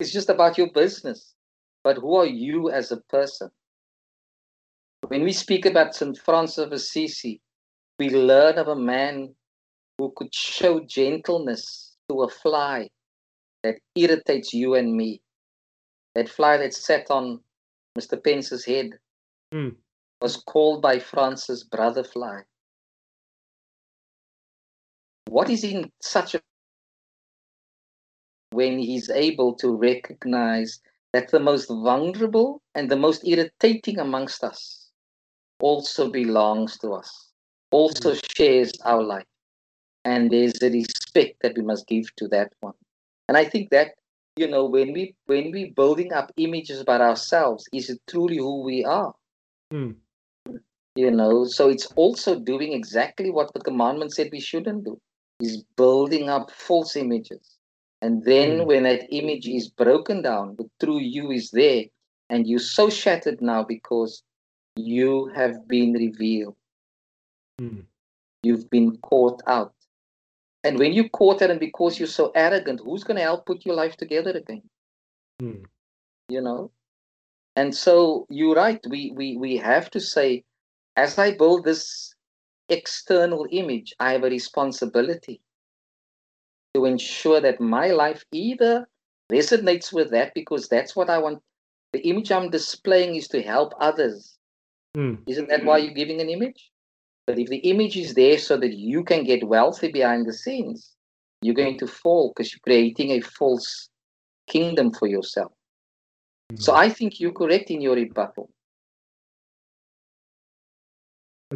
[0.00, 1.34] It's just about your business.
[1.82, 3.50] But who are you as a person?
[5.08, 6.16] When we speak about St.
[6.16, 7.40] Francis of Assisi,
[7.98, 9.34] we learn of a man
[9.98, 12.88] who could show gentleness to a fly
[13.62, 15.20] that irritates you and me.
[16.14, 17.40] That fly that sat on
[17.98, 18.22] Mr.
[18.22, 18.90] Pence's head
[19.52, 19.70] Hmm.
[20.20, 22.42] was called by Francis brother fly.
[25.28, 26.40] What is in such a
[28.50, 30.80] when he's able to recognize
[31.12, 34.83] that the most vulnerable and the most irritating amongst us
[35.60, 37.30] also belongs to us,
[37.70, 39.26] also shares our life.
[40.04, 42.74] And there's a respect that we must give to that one.
[43.28, 43.94] And I think that,
[44.36, 48.62] you know, when we when we building up images about ourselves, is it truly who
[48.62, 49.14] we are?
[49.70, 49.92] Hmm.
[50.96, 55.00] You know, so it's also doing exactly what the commandment said we shouldn't do,
[55.40, 57.58] is building up false images.
[58.02, 58.66] And then Mm.
[58.66, 61.86] when that image is broken down, the true you is there,
[62.30, 64.23] and you're so shattered now because
[64.76, 66.56] you have been revealed.
[67.58, 67.80] Hmm.
[68.42, 69.74] You've been caught out.
[70.64, 73.66] And when you caught it, and because you're so arrogant, who's going to help put
[73.66, 74.62] your life together again?
[75.40, 75.64] Hmm.
[76.28, 76.70] You know?
[77.56, 78.80] And so you're right.
[78.88, 80.44] We, we, we have to say,
[80.96, 82.14] as I build this
[82.68, 85.40] external image, I have a responsibility
[86.74, 88.88] to ensure that my life either
[89.30, 91.40] resonates with that because that's what I want.
[91.92, 94.33] The image I'm displaying is to help others.
[94.94, 95.14] Hmm.
[95.26, 96.70] Isn't that why you're giving an image?
[97.26, 100.92] But if the image is there so that you can get wealthy behind the scenes,
[101.42, 103.88] you're going to fall because you're creating a false
[104.48, 105.52] kingdom for yourself.
[106.56, 106.78] So Hmm.
[106.78, 108.50] I think you're correct in your rebuttal.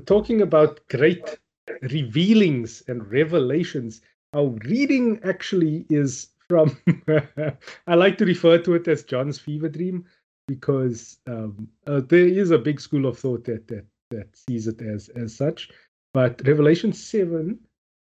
[0.07, 1.38] talking about great
[1.83, 4.01] revealings and revelations,
[4.33, 6.77] our reading actually is from,
[7.87, 10.05] I like to refer to it as John's fever dream
[10.48, 14.82] because um, uh, there is a big school of thought that, that, that sees it
[14.82, 15.70] as, as such.
[16.12, 17.56] But Revelation 7,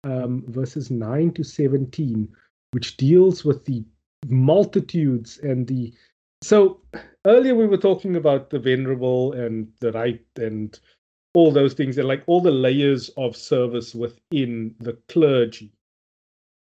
[0.04, 2.28] um, verses 9 to 17,
[2.72, 3.84] which deals with the
[4.28, 5.94] multitudes and the.
[6.44, 6.82] So
[7.26, 10.78] earlier we were talking about the venerable and the right and
[11.34, 15.72] all those things and like all the layers of service within the clergy.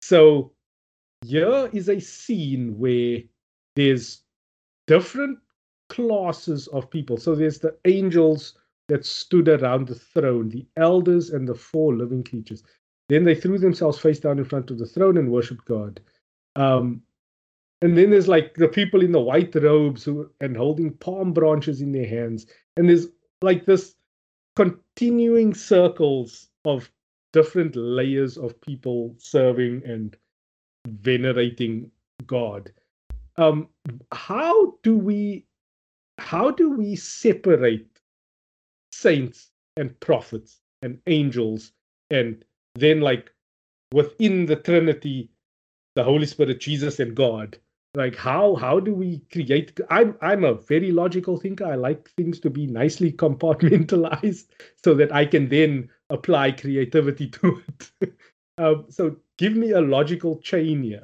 [0.00, 0.52] So
[1.24, 3.18] here is a scene where
[3.76, 4.22] there's
[4.86, 5.38] different
[5.88, 7.16] classes of people.
[7.16, 8.54] So there's the angels
[8.88, 12.62] that stood around the throne, the elders and the four living creatures.
[13.08, 16.00] Then they threw themselves face down in front of the throne and worshiped God.
[16.56, 17.02] Um,
[17.82, 21.80] and then there's like the people in the white robes who and holding palm branches
[21.80, 22.46] in their hands.
[22.76, 23.08] And there's
[23.42, 23.94] like this
[24.56, 26.90] continuing circles of
[27.32, 30.16] different layers of people serving and
[30.88, 31.90] venerating
[32.26, 32.72] God.
[33.36, 33.68] Um,
[34.12, 35.44] how do we
[36.18, 38.00] how do we separate
[38.92, 41.72] saints and prophets and angels
[42.10, 43.32] and then like
[43.92, 45.30] within the Trinity,
[45.94, 47.58] the Holy Spirit, Jesus, and God?
[47.94, 49.78] Like how how do we create?
[49.88, 51.64] I'm I'm a very logical thinker.
[51.64, 54.46] I like things to be nicely compartmentalized
[54.84, 58.12] so that I can then apply creativity to it.
[58.58, 61.02] um, so give me a logical chain here.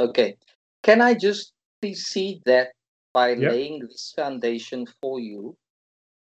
[0.00, 0.36] Okay.
[0.82, 1.52] Can I just
[1.94, 2.72] see that
[3.12, 3.50] by Yeah.
[3.50, 5.56] laying this foundation for you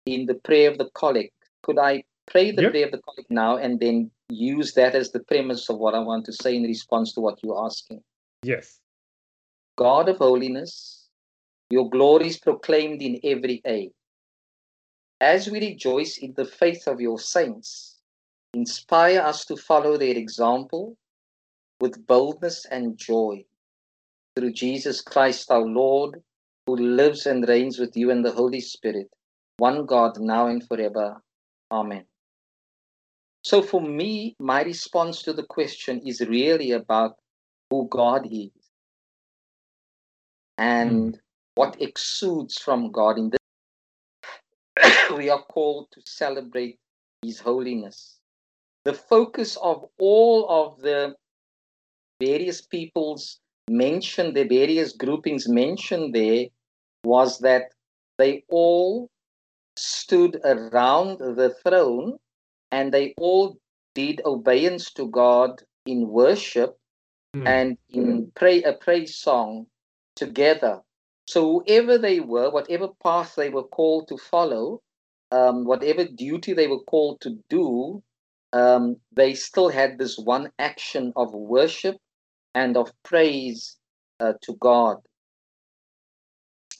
[0.04, 1.34] in the prayer of the collect?
[1.62, 2.70] Could I pray the Yeah.
[2.70, 6.00] prayer of the collect now and then use that as the premise of what I
[6.00, 8.02] want to say in response to what you're asking?
[8.42, 8.80] Yes.
[9.76, 11.08] God of holiness,
[11.70, 13.92] your glory is proclaimed in every age.
[15.20, 17.98] As we rejoice in the faith of your saints,
[18.52, 20.96] inspire us to follow their example
[21.80, 23.44] with boldness and joy.
[24.34, 26.22] Through Jesus Christ our Lord,
[26.66, 29.08] who lives and reigns with you in the Holy Spirit,
[29.58, 31.22] one God, now and forever.
[31.70, 32.04] Amen.
[33.42, 37.16] So, for me, my response to the question is really about
[37.70, 38.50] who God is
[40.58, 41.20] and hmm.
[41.54, 43.18] what exudes from God.
[43.18, 43.38] In this,
[45.16, 46.78] we are called to celebrate
[47.22, 48.18] His holiness.
[48.84, 51.14] The focus of all of the
[52.20, 56.46] various peoples mentioned, the various groupings mentioned there,
[57.06, 57.64] was that
[58.18, 59.10] they all
[59.76, 62.18] stood around the throne
[62.72, 63.58] and they all
[63.94, 66.78] did obedience to God in worship
[67.34, 67.46] Hmm.
[67.46, 69.66] and in pray a praise song
[70.16, 70.82] together.
[71.26, 74.82] So whoever they were, whatever path they were called to follow,
[75.32, 78.02] um, whatever duty they were called to do,
[78.52, 81.96] um, they still had this one action of worship
[82.54, 83.76] and of praise
[84.20, 84.98] uh, to God.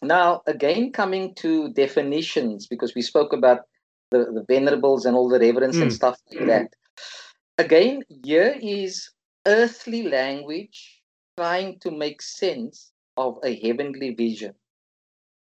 [0.03, 3.61] Now, again, coming to definitions, because we spoke about
[4.11, 5.95] the, the venerables and all the reverence and Mm.
[5.95, 6.69] stuff like that.
[7.59, 9.11] Again, here is
[9.47, 11.03] earthly language
[11.37, 14.55] trying to make sense of a heavenly vision.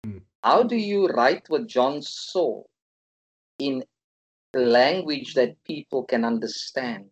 [0.05, 0.21] Mm.
[0.43, 2.63] How do you write what John saw
[3.59, 3.83] in
[4.53, 7.09] language that people can understand?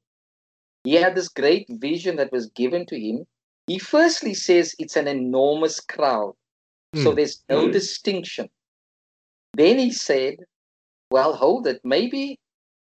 [0.83, 3.25] He had this great vision that was given to him.
[3.67, 6.35] He firstly says it's an enormous crowd,
[6.95, 7.15] so Mm.
[7.15, 8.49] there's no distinction.
[9.53, 10.35] Then he said,
[11.11, 11.81] "Well, hold it.
[11.83, 12.39] Maybe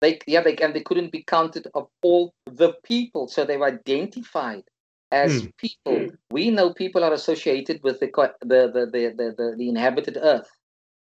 [0.01, 3.67] they, yeah, they and they couldn't be counted of all the people, so they were
[3.67, 4.63] identified
[5.11, 5.57] as Mm.
[5.57, 6.09] people.
[6.31, 8.07] We know people are associated with the
[8.41, 10.49] the the the the, the, the inhabited earth.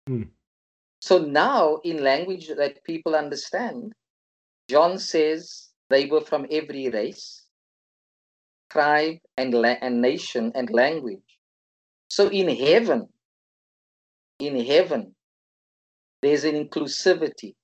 [0.10, 0.30] Mm.
[1.02, 3.94] So now, in language that people understand,
[4.70, 7.46] John says they were from every race,
[8.70, 11.33] tribe, and la- and nation and language.
[12.16, 13.08] So in heaven,
[14.38, 15.16] in heaven,
[16.22, 17.56] there's an inclusivity.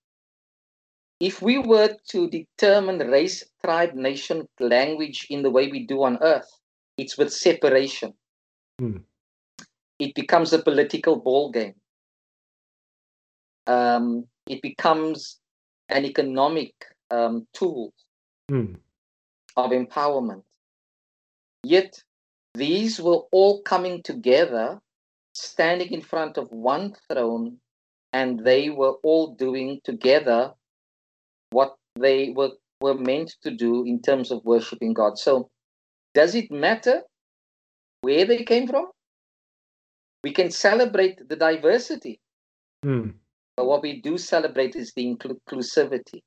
[1.20, 6.18] if we were to determine race, tribe, nation, language in the way we do on
[6.22, 6.50] earth,
[6.98, 8.14] it's with separation.
[8.80, 8.98] Hmm.
[10.00, 11.76] It becomes a political ball game.
[13.68, 15.40] Um, it becomes
[15.90, 16.74] an economic
[17.12, 17.94] um, tool
[18.50, 18.74] Hmm.
[19.58, 20.44] of empowerment.
[21.62, 22.04] Yet
[22.54, 24.80] these were all coming together,
[25.34, 27.58] standing in front of one throne,
[28.14, 30.54] and they were all doing together
[31.52, 35.18] what they were, were meant to do in terms of worshiping God.
[35.18, 35.50] So,
[36.14, 37.04] does it matter
[38.02, 38.88] where they came from?
[40.24, 42.20] We can celebrate the diversity,
[42.84, 43.12] Hmm.
[43.56, 46.22] but what we do celebrate is the inclusivity.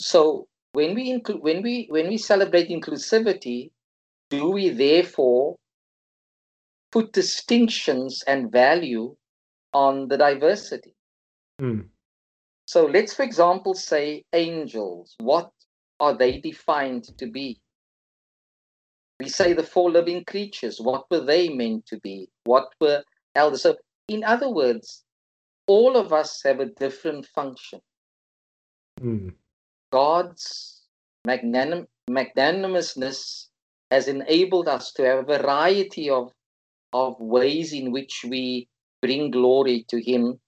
[0.00, 3.70] So when we include when we when we celebrate inclusivity,
[4.30, 5.56] do we therefore
[6.90, 9.14] put distinctions and value
[9.72, 10.94] on the diversity?
[11.58, 11.82] Hmm.
[12.66, 15.14] So let's, for example, say angels.
[15.20, 15.50] What
[16.00, 17.60] are they defined to be?
[19.20, 20.80] We say the four living creatures.
[20.80, 22.28] What were they meant to be?
[22.44, 23.02] What were
[23.34, 23.62] elders?
[23.62, 23.76] So,
[24.08, 25.04] in other words,
[25.66, 27.80] all of us have a different function.
[29.00, 29.28] Hmm.
[29.90, 30.82] God's
[31.26, 33.48] magnanim- magnanimousness
[33.90, 36.32] has enabled us to have a variety of,
[36.92, 38.68] of ways in which we
[39.02, 40.40] bring glory to Him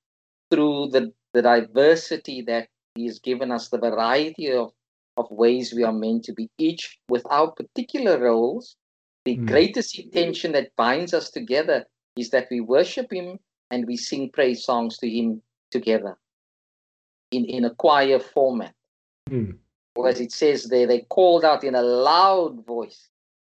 [0.50, 4.72] through the, the diversity that He has given us, the variety of,
[5.16, 8.76] of ways we are meant to be, each with our particular roles.
[9.24, 9.46] The Mm.
[9.46, 11.84] greatest intention that binds us together
[12.16, 13.38] is that we worship Him
[13.70, 16.16] and we sing praise songs to Him together
[17.30, 18.74] in, in a choir format
[19.28, 19.50] Hmm.
[19.94, 23.10] or as it says there, they called out in a loud voice.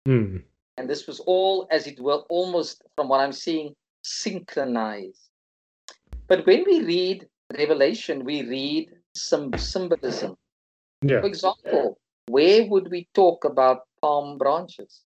[0.09, 0.37] Hmm.
[0.77, 5.29] And this was all, as it were, almost from what I'm seeing, synchronized.
[6.27, 10.35] But when we read Revelation, we read some symbolism.
[11.03, 11.19] Yeah.
[11.19, 15.01] For example, where would we talk about palm branches?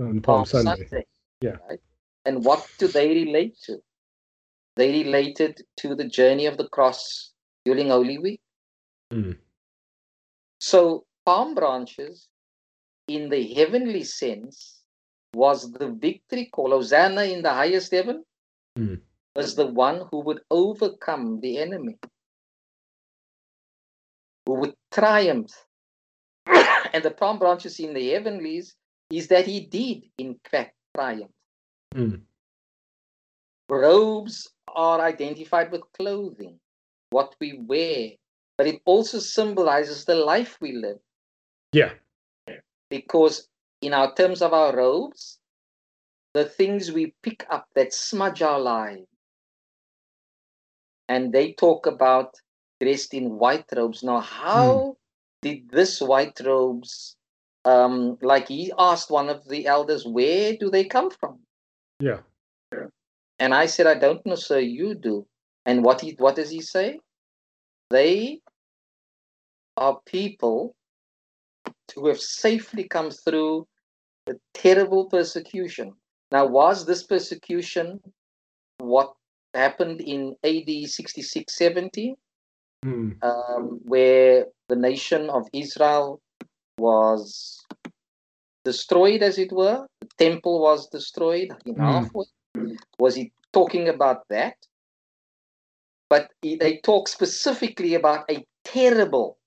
[0.00, 1.06] On Palm Sunday.
[1.40, 1.58] Yeah.
[1.68, 1.80] Right?
[2.24, 3.78] And what do they relate to?
[4.74, 7.32] They related to the journey of the cross
[7.64, 8.40] during Holy Week.
[9.12, 9.32] Hmm.
[10.58, 12.28] So, palm branches,
[13.08, 14.82] in the heavenly sense,
[15.34, 16.70] was the victory call.
[16.70, 18.24] Hosanna in the highest heaven
[18.78, 19.00] Mm.
[19.34, 21.98] was the one who would overcome the enemy,
[24.44, 25.52] who would triumph.
[26.92, 28.76] and the palm branches in the heavenlies
[29.10, 31.32] is that he did, in fact, triumph.
[31.92, 32.16] Hmm.
[33.68, 36.60] Robes are identified with clothing,
[37.10, 38.10] what we wear,
[38.58, 41.00] but it also symbolizes the life we live.
[41.76, 41.92] Yeah.
[42.88, 43.48] because
[43.82, 45.38] in our terms of our robes,
[46.32, 49.06] the things we pick up that smudge our lives,
[51.08, 52.34] and they talk about
[52.80, 54.02] dressed in white robes.
[54.02, 54.96] Now, how
[55.42, 57.16] did this white robes,
[57.66, 61.40] um, like he asked one of the elders, where do they come from?
[62.00, 62.20] Yeah.
[63.38, 64.60] And I said, I don't know, sir.
[64.60, 65.26] You do.
[65.66, 67.00] And what he, what does he say?
[67.90, 68.40] They
[69.76, 70.75] are people
[71.94, 73.66] who have safely come through
[74.26, 75.94] the terrible persecution.
[76.32, 78.00] Now, was this persecution
[78.78, 79.14] what
[79.54, 82.16] happened in AD 66 70,
[82.82, 83.12] Hmm.
[83.22, 86.20] um, where the nation of Israel
[86.78, 87.64] was
[88.64, 89.86] destroyed, as it were?
[90.00, 91.92] The temple was destroyed in Mm.
[91.92, 92.26] halfway.
[92.98, 94.56] Was he talking about that?
[96.08, 99.38] But he- they talk specifically about a terrible,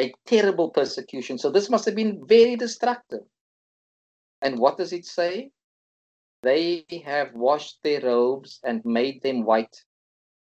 [0.00, 1.38] a terrible persecution.
[1.38, 3.24] So this must have been very destructive.
[4.42, 5.50] And what does it say?
[6.42, 9.84] They have washed their robes and made them white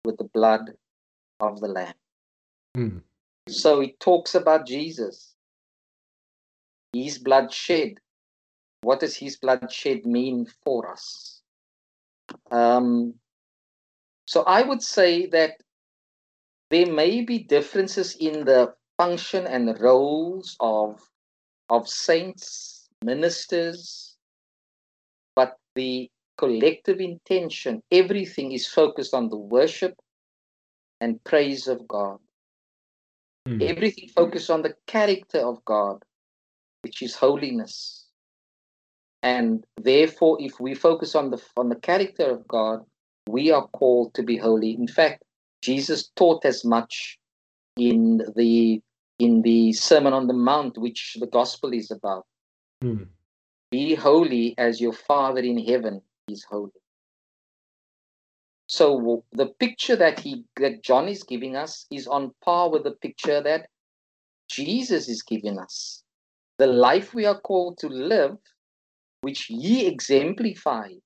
[0.05, 0.71] with the blood
[1.41, 1.93] of the Lamb.
[2.75, 2.97] Hmm.
[3.49, 5.35] So it talks about Jesus.
[6.93, 7.95] His blood shed.
[8.81, 11.41] What does his blood shed mean for us?
[12.49, 13.15] Um,
[14.25, 15.57] so I would say that
[16.69, 20.99] there may be differences in the function and roles of
[21.69, 24.17] of saints, ministers,
[25.35, 29.93] but the collective intention, everything is focused on the worship
[30.99, 32.17] and praise of God.
[33.47, 33.61] Hmm.
[33.61, 36.03] Everything focused on the character of God,
[36.81, 38.05] which is holiness.
[39.23, 42.79] And therefore, if we focus on the on the character of God,
[43.29, 44.71] we are called to be holy.
[44.71, 45.23] In fact,
[45.61, 47.17] Jesus taught as much
[47.77, 48.81] in the
[49.19, 52.25] in the Sermon on the Mount, which the gospel is about.
[52.81, 53.03] Hmm.
[53.69, 56.71] Be holy as your Father in heaven is holy.
[58.67, 62.91] So the picture that he that John is giving us is on par with the
[62.91, 63.67] picture that
[64.47, 66.03] Jesus is giving us.
[66.57, 68.37] The life we are called to live,
[69.21, 71.01] which he exemplified,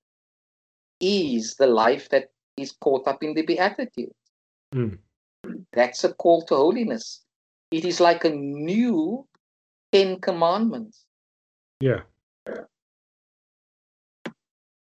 [1.00, 4.14] is the life that is caught up in the Beatitudes.
[4.74, 4.98] Mm.
[5.72, 7.23] That's a call to holiness.
[7.74, 9.26] It is like a new
[9.92, 11.06] Ten Commandments.
[11.80, 12.02] Yeah.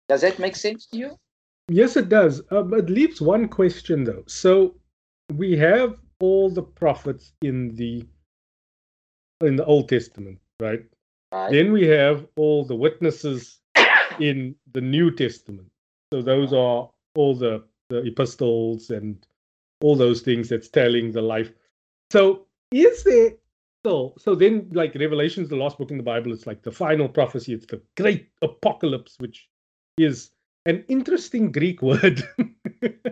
[0.08, 1.18] Does that make sense to you?
[1.70, 2.44] Yes, it does.
[2.52, 4.24] Uh, it leaves one question though.
[4.28, 4.76] So
[5.34, 8.06] we have all the prophets in the
[9.42, 10.84] in the Old Testament, right?
[11.32, 11.52] Right.
[11.52, 13.60] Then we have all the witnesses
[14.20, 15.68] in the New Testament.
[16.14, 19.26] So those are all the, the epistles and
[19.82, 21.52] all those things that's telling the life.
[22.12, 23.34] So is there
[23.86, 27.10] so so then like Revelation's the last book in the Bible, it's like the final
[27.10, 29.50] prophecy, it's the great apocalypse, which
[29.98, 30.32] is
[30.66, 32.24] an interesting Greek word.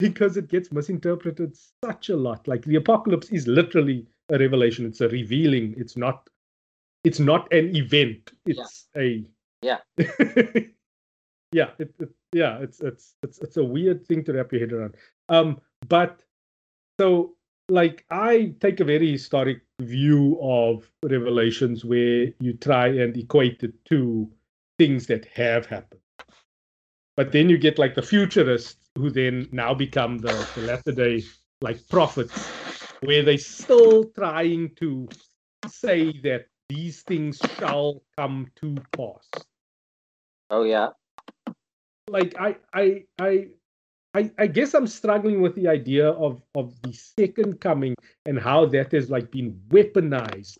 [0.00, 2.48] because it gets misinterpreted such a lot.
[2.48, 6.28] Like the apocalypse is literally a revelation, it's a revealing, it's not
[7.04, 8.32] it's not an event.
[8.46, 9.02] It's yeah.
[9.02, 9.24] a
[9.62, 9.78] yeah.
[11.52, 14.72] yeah, it, it, yeah, it's it's it's it's a weird thing to wrap your head
[14.72, 14.96] around.
[15.28, 16.22] Um, but
[16.98, 17.34] so
[17.70, 23.84] like I take a very historic view of revelations where you try and equate it
[23.86, 24.30] to
[24.78, 26.00] things that have happened.
[27.16, 31.22] But then you get like the futurists who then now become the, the latter day
[31.60, 32.50] like prophets,
[33.02, 35.08] where they still trying to
[35.66, 39.28] say that these things shall come to pass.
[40.50, 40.88] Oh yeah.
[42.08, 43.48] Like I I I
[44.14, 47.94] I, I guess I'm struggling with the idea of of the second coming
[48.26, 50.58] and how that has like been weaponized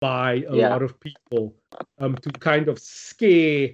[0.00, 0.70] by a Yeah.
[0.70, 1.54] lot of people
[1.98, 3.70] um to kind of scare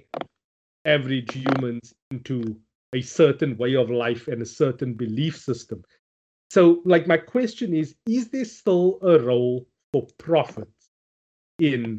[0.85, 2.59] average humans into
[2.93, 5.83] a certain way of life and a certain belief system.
[6.51, 10.89] So like my question is is there still a role for prophets
[11.59, 11.97] in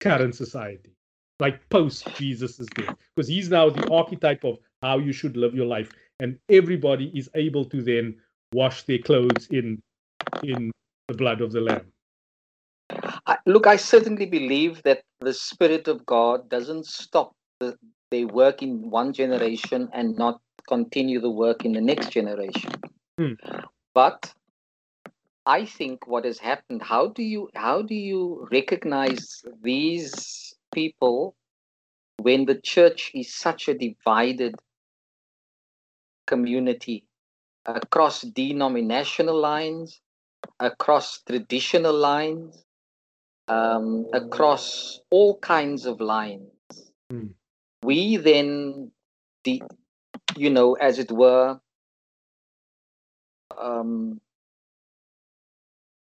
[0.00, 0.94] current society?
[1.40, 2.94] Like post Jesus is dead.
[3.16, 5.92] Because he's now the archetype of how you should live your life
[6.22, 8.14] and everybody is able to then
[8.54, 9.82] wash their clothes in
[10.42, 10.70] in
[11.08, 11.92] the blood of the lamb
[13.26, 17.76] I, look, I certainly believe that the Spirit of God doesn't stop the,
[18.10, 22.72] they work in one generation and not continue the work in the next generation.
[23.18, 23.32] Hmm.
[23.94, 24.32] But
[25.46, 31.34] I think what has happened, how do you how do you recognize these people
[32.18, 34.54] when the church is such a divided
[36.26, 37.04] community
[37.66, 40.00] across denominational lines,
[40.60, 42.64] across traditional lines,
[43.48, 46.50] um, across all kinds of lines.
[47.10, 47.28] Hmm.
[47.82, 48.90] We then,
[49.44, 49.62] the,
[50.36, 51.60] you know, as it were,
[53.58, 54.20] um,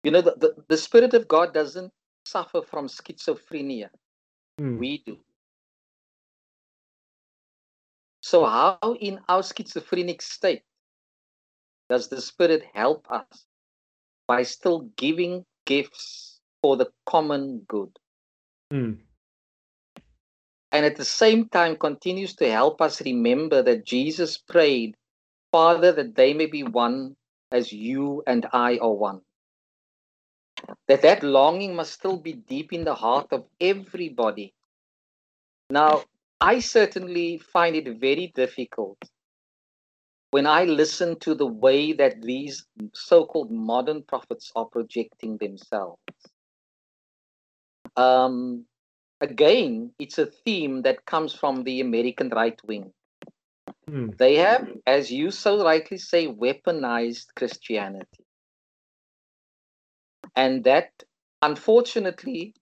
[0.04, 1.92] you know, the, the, the Spirit of God doesn't
[2.26, 3.90] suffer from schizophrenia.
[4.58, 4.78] Hmm.
[4.78, 5.18] We do.
[8.26, 10.64] So, how in our schizophrenic state
[11.92, 13.46] does the Spirit help us
[14.28, 18.00] by still giving gifts for the common good?
[18.72, 18.94] Hmm.
[20.72, 24.98] And at the same time, continues to help us remember that Jesus prayed,
[25.52, 27.16] Father, that they may be one
[27.52, 29.22] as you and I are one.
[30.88, 34.56] That that longing must still be deep in the heart of everybody.
[35.70, 36.06] Now,
[36.42, 38.98] I certainly find it very difficult
[40.32, 46.02] when I listen to the way that these so called modern prophets are projecting themselves.
[47.96, 48.66] Um,
[49.22, 52.92] again, it's a theme that comes from the American right wing.
[53.88, 54.10] Hmm.
[54.18, 58.26] They have, as you so rightly say, weaponized Christianity.
[60.36, 60.90] And that,
[61.42, 62.56] unfortunately,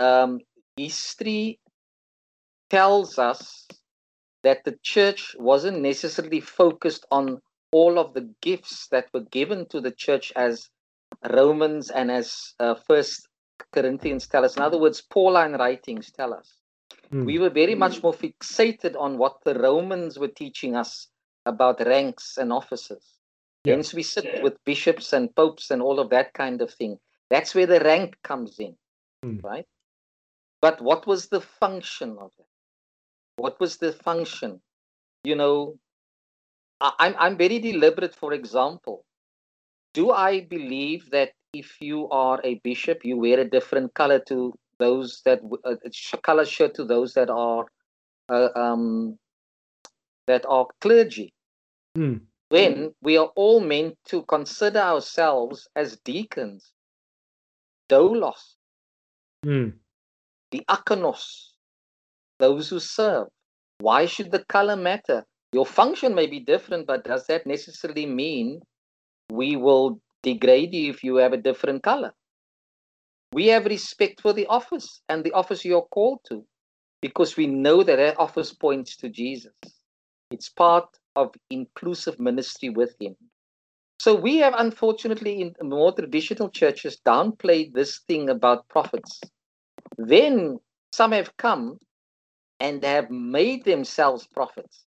[0.00, 0.40] um,
[0.76, 1.60] history
[2.70, 3.66] tells us
[4.42, 7.40] that the church wasn't necessarily focused on
[7.72, 10.68] all of the gifts that were given to the church as
[11.28, 13.28] Romans and as uh, First
[13.72, 14.56] Corinthians tell us.
[14.56, 16.54] In other words, Pauline writings tell us.
[17.10, 17.24] Hmm.
[17.24, 21.08] We were very much more fixated on what the Romans were teaching us
[21.46, 23.04] about ranks and offices.
[23.64, 23.74] Yeah.
[23.74, 26.98] Hence, we sit with bishops and popes and all of that kind of thing.
[27.28, 28.76] That's where the rank comes in,
[29.22, 29.38] Hmm.
[29.44, 29.66] right?
[30.60, 32.46] But what was the function of it?
[33.40, 34.60] What was the function?
[35.24, 35.78] You know,
[36.80, 38.14] I, I'm I'm very deliberate.
[38.14, 39.04] For example,
[39.94, 44.52] do I believe that if you are a bishop, you wear a different color to
[44.78, 45.76] those that uh,
[46.22, 47.66] color shirt to those that are
[48.28, 49.18] uh, um,
[50.26, 51.32] that are clergy?
[51.98, 52.20] Mm.
[52.50, 56.72] when we are all meant to consider ourselves as deacons,
[57.88, 58.56] doulos,
[59.46, 59.78] Mm.
[60.52, 61.49] diakonos,
[62.40, 63.28] those who serve.
[63.78, 65.24] Why should the color matter?
[65.52, 68.60] Your function may be different, but does that necessarily mean
[69.30, 72.12] we will degrade you if you have a different color?
[73.32, 76.44] We have respect for the office and the office you're called to
[77.00, 79.52] because we know that that office points to Jesus.
[80.30, 83.16] It's part of inclusive ministry with Him.
[84.00, 89.20] So we have, unfortunately, in more traditional churches, downplayed this thing about prophets.
[89.98, 90.58] Then
[90.92, 91.78] some have come
[92.60, 94.84] and have made themselves prophets.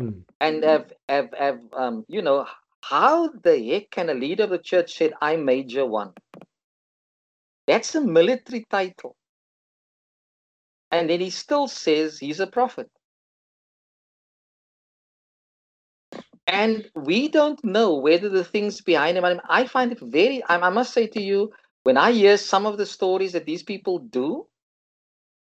[0.00, 0.24] Mm.
[0.40, 2.46] and have have have um you know
[2.82, 6.12] how the heck can a leader of the church said i'm major one
[7.66, 9.16] that's a military title.
[10.90, 12.88] And then he still says he's a prophet.
[16.46, 20.58] And we don't know whether the things behind him I, I find it very I,
[20.58, 21.50] I must say to you
[21.84, 24.46] when i hear some of the stories that these people do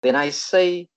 [0.03, 0.89] then i say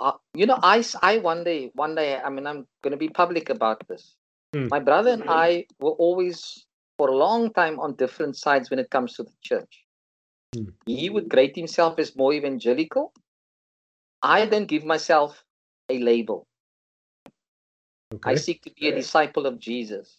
[0.00, 3.08] uh, you know I, I one day one day i mean i'm going to be
[3.08, 4.16] public about this
[4.54, 4.68] Hmm.
[4.68, 6.66] my brother and i were always
[6.98, 9.84] for a long time on different sides when it comes to the church
[10.54, 10.64] Hmm.
[10.86, 13.12] he would grade himself as more evangelical
[14.22, 15.44] i don't give myself
[15.88, 16.46] a label
[18.24, 20.18] I seek to be a disciple of Jesus.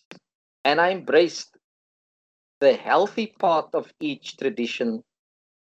[0.65, 1.57] And I embraced
[2.59, 5.03] the healthy part of each tradition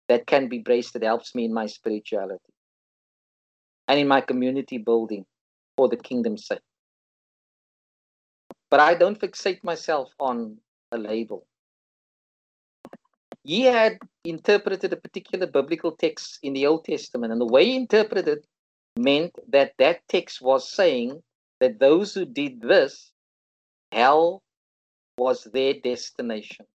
[0.09, 2.52] that can be embraced that helps me in my spirituality
[3.89, 5.25] and in my community building
[5.77, 6.61] for the kingdom's sake.
[8.71, 10.59] But I don't fixate myself on
[10.93, 11.47] a label.
[13.45, 17.77] He had interpreted a particular biblical text in the Old Testament, and the way he
[17.77, 18.47] interpreted it
[18.97, 21.23] meant that that text was saying
[21.61, 23.11] that those who did this,
[23.91, 24.43] hell
[25.19, 26.67] was their destination.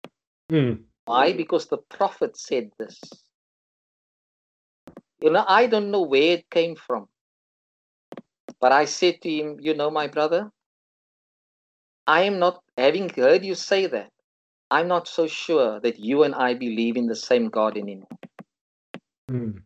[0.51, 0.83] Mm.
[1.05, 1.33] Why?
[1.33, 2.99] Because the prophet said this.
[5.21, 7.07] You know, I don't know where it came from.
[8.59, 10.51] But I said to him, You know, my brother,
[12.05, 14.11] I am not, having heard you say that,
[14.71, 18.07] I'm not so sure that you and I believe in the same God anymore.
[19.29, 19.61] Mm.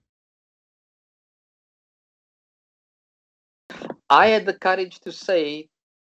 [4.10, 5.70] I had the courage to say,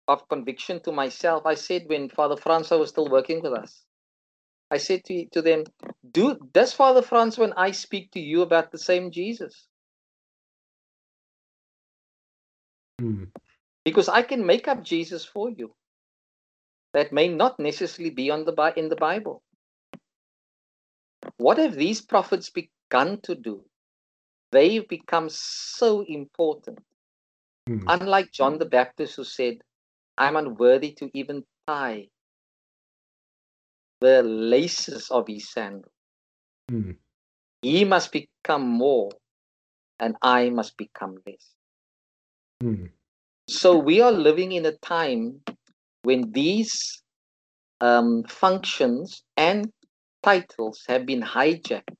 [0.08, 3.85] of conviction to myself, I said when Father Francois was still working with us,
[4.70, 5.64] I said to, to them,
[6.10, 9.68] Do does Father Franz, when I speak to you about the same Jesus?
[13.00, 13.28] Mm.
[13.84, 15.74] Because I can make up Jesus for you.
[16.94, 19.42] That may not necessarily be on the in the Bible.
[21.36, 23.64] What have these prophets begun to do?
[24.50, 26.78] They've become so important.
[27.68, 27.84] Mm.
[27.86, 29.58] Unlike John the Baptist, who said,
[30.16, 32.08] I'm unworthy to even tie
[34.00, 35.90] the laces of his sandal.
[36.70, 36.96] Mm.
[37.62, 39.10] He must become more,
[39.98, 41.54] and I must become less.
[42.62, 42.90] Mm.
[43.48, 45.42] So we are living in a time
[46.02, 47.02] when these
[47.80, 49.72] um, functions and
[50.22, 51.96] titles have been hijacked.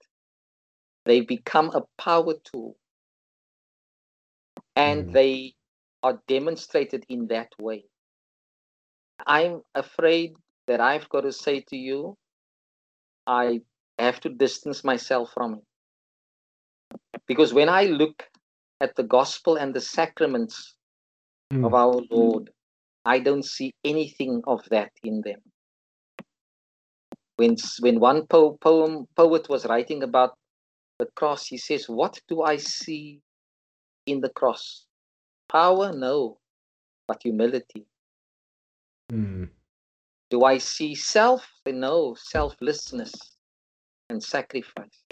[1.04, 2.76] They become a power tool,
[4.74, 5.12] and Mm.
[5.12, 5.54] they
[6.02, 7.84] are demonstrated in that way.
[9.26, 10.34] I'm afraid
[10.66, 12.16] that I've got to say to you,
[13.26, 13.60] I
[13.98, 17.20] have to distance myself from it.
[17.26, 18.24] Because when I look
[18.80, 20.74] at the gospel and the sacraments
[21.52, 21.64] Mm.
[21.64, 22.50] of our Lord,
[23.04, 25.40] I don't see anything of that in them.
[27.36, 30.36] When, when one po- poem poet was writing about
[30.98, 33.20] the cross, he says, What do I see
[34.06, 34.86] in the cross?
[35.48, 35.92] Power?
[35.92, 36.38] No,
[37.06, 37.86] but humility.
[39.12, 39.50] Mm.
[40.30, 41.46] Do I see self?
[41.66, 43.12] No, selflessness
[44.08, 45.04] and sacrifice.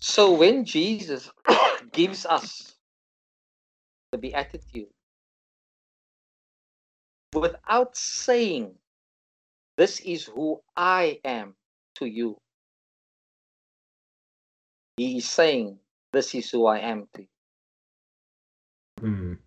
[0.00, 1.30] So when Jesus
[1.92, 2.74] gives us
[4.12, 4.88] the beatitude
[7.34, 8.74] without saying,
[9.76, 11.54] This is who I am
[11.96, 12.38] to you,
[14.96, 15.78] he is saying,
[16.12, 17.28] This is who I am to you.
[19.00, 19.38] Mm.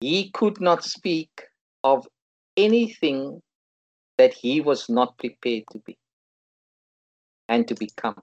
[0.00, 1.42] He could not speak
[1.82, 2.06] of
[2.58, 3.40] anything
[4.18, 5.96] that he was not prepared to be
[7.48, 8.20] and to become.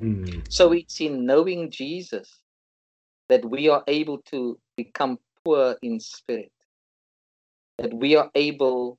[0.00, 0.42] Mm.
[0.48, 2.40] So it's in knowing Jesus
[3.28, 6.52] that we are able to become poor in spirit,
[7.78, 8.98] that we are able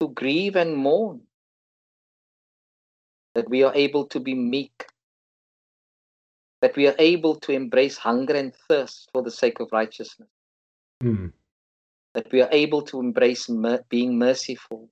[0.00, 1.20] to grieve and mourn,
[3.34, 4.86] that we are able to be meek,
[6.60, 10.28] that we are able to embrace hunger and thirst for the sake of righteousness,
[11.02, 11.32] Mm.
[12.14, 14.90] that we are able to embrace mer- being merciful,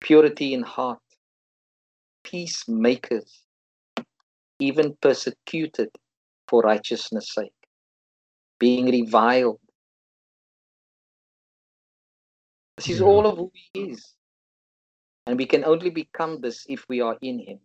[0.00, 1.00] purity in heart,
[2.24, 3.42] peacemakers,
[4.60, 5.90] even persecuted
[6.48, 7.52] for righteousness' sake,
[8.58, 9.60] being reviled.
[12.76, 13.06] This is Yeah.
[13.06, 14.14] all of who he is.
[15.26, 17.60] And we can only become this if we are in him.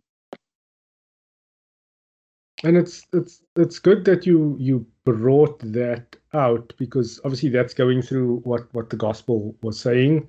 [2.63, 8.01] and it's it's it's good that you you brought that out because obviously that's going
[8.01, 10.27] through what what the gospel was saying.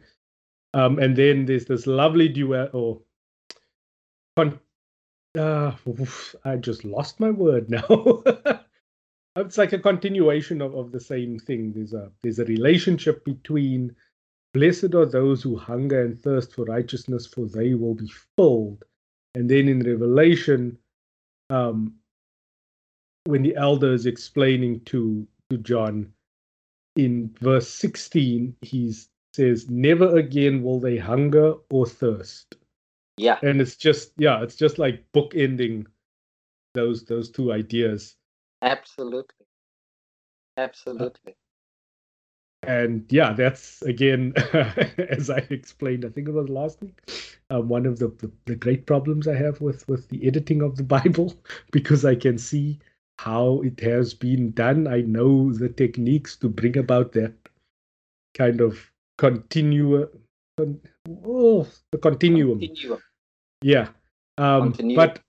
[0.74, 3.00] Um and then there's this lovely duet or
[4.36, 4.60] con-
[5.38, 8.22] uh, oof, i just lost my word now.
[9.36, 11.72] It's like a continuation of, of the same thing.
[11.72, 13.94] There's a there's a relationship between
[14.54, 18.82] blessed are those who hunger and thirst for righteousness for they will be filled.
[19.34, 20.78] And then in revelation
[21.50, 21.94] um
[23.24, 26.12] when the elder is explaining to to John
[26.96, 28.94] in verse 16 he
[29.34, 32.56] says never again will they hunger or thirst
[33.18, 35.86] Yeah, and it's just yeah it's just like bookending
[36.74, 38.16] those those two ideas
[38.62, 39.46] absolutely.
[40.58, 41.36] Absolutely.
[42.62, 44.32] and yeah that's again
[44.98, 46.98] as i explained i think it was last week
[47.50, 50.76] um, one of the, the the great problems i have with with the editing of
[50.76, 51.34] the bible
[51.72, 52.78] because i can see
[53.18, 57.32] how it has been done i know the techniques to bring about that
[58.36, 60.06] kind of continue
[60.58, 60.80] con,
[61.24, 63.00] oh the continuum Continuum.
[63.62, 63.88] yeah
[64.38, 64.96] um Continuum.
[64.96, 65.20] but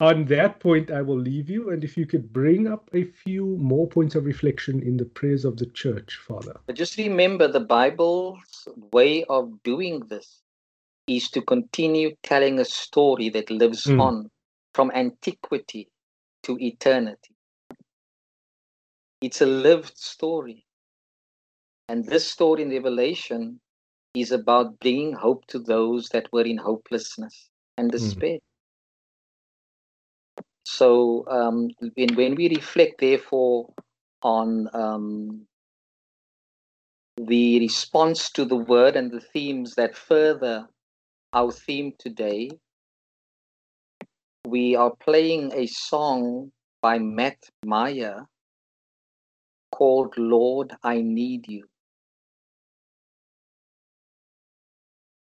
[0.00, 3.46] on that point i will leave you and if you could bring up a few
[3.58, 7.60] more points of reflection in the prayers of the church father But just remember the
[7.60, 10.42] Bible's way of doing this
[11.06, 14.00] is to continue telling a story that lives Mm.
[14.00, 14.30] on
[14.74, 15.88] from antiquity
[16.42, 17.34] to eternity.
[19.20, 20.64] It's a lived story.
[21.88, 23.60] And this story in Revelation
[24.14, 28.38] is about bringing hope to those that were in hopelessness and despair.
[30.64, 33.72] So um, when, when we reflect, therefore,
[34.22, 35.46] on um,
[37.16, 40.66] the response to the word and the themes that further
[41.32, 42.50] our theme today,
[44.46, 48.26] we are playing a song by Matt Maher
[49.70, 51.64] called Lord, I Need You.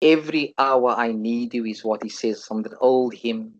[0.01, 3.55] Every hour I need you is what he says from the old hymn.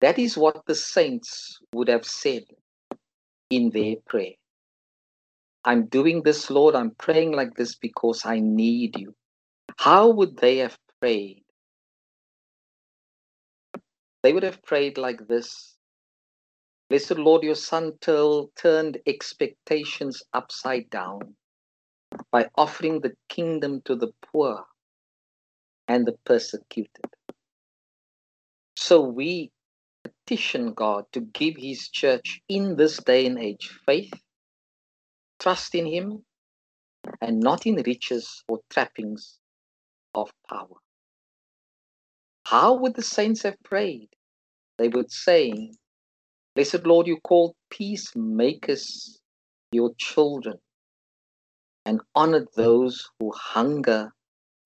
[0.00, 2.44] That is what the saints would have said
[3.50, 4.34] in their prayer.
[5.64, 6.74] I'm doing this, Lord.
[6.74, 9.14] I'm praying like this because I need you.
[9.76, 11.42] How would they have prayed?
[14.22, 15.76] They would have prayed like this
[16.88, 21.34] Blessed Lord, your Son turned expectations upside down
[22.30, 24.64] by offering the kingdom to the poor
[25.88, 27.06] and the persecuted.
[28.76, 29.50] So we
[30.04, 34.12] petition God to give his church in this day and age faith,
[35.40, 36.24] trust in him,
[37.20, 39.38] and not in riches or trappings
[40.14, 40.81] of power.
[42.52, 44.10] How would the saints have prayed?
[44.76, 45.72] They would say,
[46.54, 49.18] Blessed Lord, you called peacemakers
[49.72, 50.58] your children
[51.86, 54.12] and honored those who hunger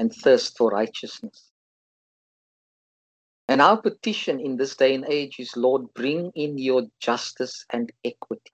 [0.01, 1.53] and thirst for righteousness.
[3.47, 7.93] And our petition in this day and age is, Lord, bring in your justice and
[8.05, 8.51] equity.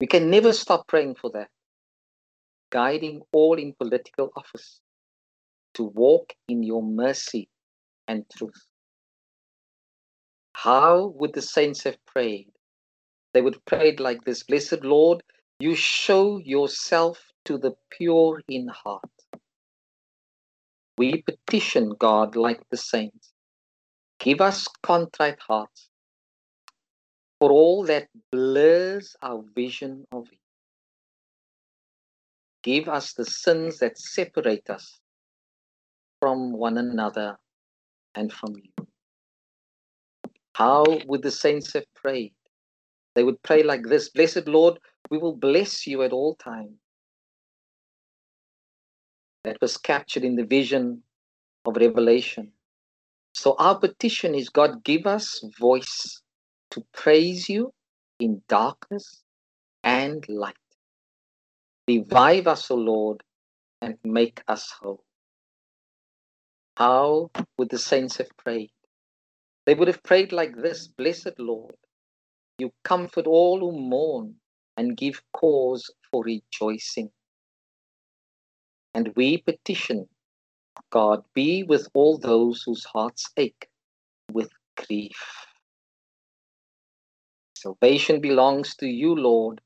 [0.00, 1.50] We can never stop praying for that,
[2.70, 4.80] guiding all in political office
[5.76, 7.48] to walk in your mercy
[8.08, 8.66] and truth.
[10.54, 12.50] How would the saints have prayed?
[13.34, 15.22] They would have prayed like this Blessed Lord,
[15.58, 19.10] you show yourself to the pure in heart.
[20.96, 23.32] We petition God like the saints.
[24.18, 25.90] Give us contrite hearts
[27.38, 30.38] for all that blurs our vision of you.
[32.62, 35.00] Give us the sins that separate us
[36.26, 37.38] from one another
[38.16, 38.86] and from you.
[40.56, 42.34] How would the saints have prayed?
[43.14, 46.80] They would pray like this Blessed Lord, we will bless you at all times.
[49.44, 51.04] That was captured in the vision
[51.64, 52.50] of Revelation.
[53.32, 56.22] So our petition is God, give us voice
[56.72, 57.72] to praise you
[58.18, 59.22] in darkness
[59.84, 60.56] and light.
[61.86, 63.22] Revive us, O Lord,
[63.80, 65.04] and make us whole.
[66.76, 68.70] How would the saints have prayed?
[69.66, 71.76] They would have prayed like this Blessed Lord,
[72.58, 74.36] You comfort all who mourn
[74.76, 77.10] and give cause for rejoicing.
[78.94, 80.08] And we petition,
[80.90, 83.68] God, be with all those whose hearts ache
[84.32, 85.46] with grief.
[87.56, 89.60] Salvation belongs to you, Lord,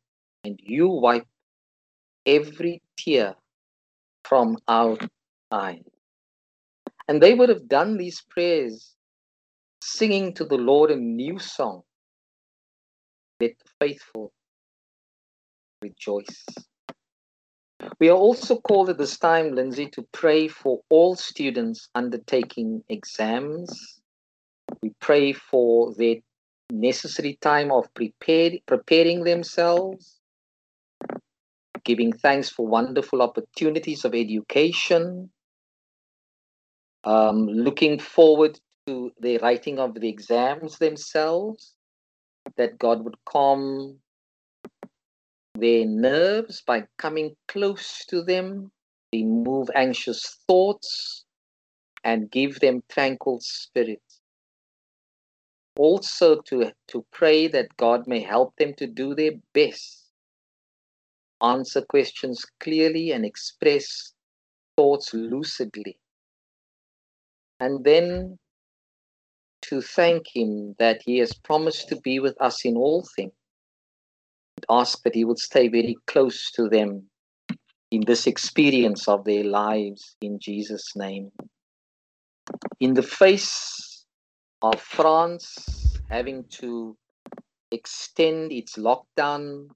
[0.44, 1.26] and you wipe
[2.26, 3.34] every tear
[4.24, 4.98] from our
[5.50, 5.82] eyes.
[7.10, 8.94] And they would have done these prayers
[9.82, 11.82] singing to the Lord a new song.
[13.40, 14.32] Let the faithful
[15.82, 16.44] rejoice.
[17.98, 24.00] We are also called at this time, Lindsay, to pray for all students undertaking exams.
[24.80, 26.14] We pray for their
[26.70, 30.20] necessary time of preparing themselves,
[31.82, 35.32] giving thanks for wonderful opportunities of education,
[37.04, 41.74] um, looking forward to the writing of the exams themselves,
[42.56, 43.98] that God would calm
[45.54, 48.70] their nerves by coming close to them,
[49.12, 51.24] remove anxious thoughts,
[52.04, 54.20] and give them tranquil spirits.
[55.78, 60.10] Also, to, to pray that God may help them to do their best,
[61.42, 64.12] answer questions clearly, and express
[64.76, 65.99] thoughts lucidly.
[67.60, 68.38] And then
[69.62, 73.32] to thank Him that He has promised to be with us in all things
[74.68, 77.08] ask that He would stay very close to them
[77.90, 81.30] in this experience of their lives in Jesus' name.
[82.78, 84.04] In the face
[84.62, 86.96] of France having to
[87.70, 89.68] extend its lockdown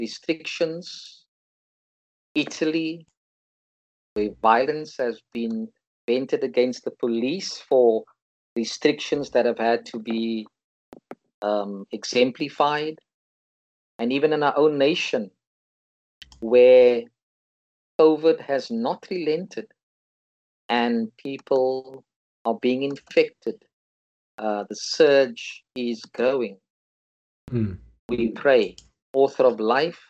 [0.00, 1.24] restrictions,
[2.34, 3.06] Italy,
[4.14, 5.68] where violence has been
[6.16, 8.04] against the police for
[8.56, 10.46] restrictions that have had to be
[11.40, 12.98] um, exemplified,
[13.98, 15.30] and even in our own nation,
[16.40, 17.02] where
[18.00, 19.66] COVID has not relented
[20.68, 22.04] and people
[22.44, 23.64] are being infected,
[24.38, 26.58] uh, the surge is growing.
[27.50, 27.78] Mm.
[28.08, 28.76] We pray,
[29.12, 30.00] author of life,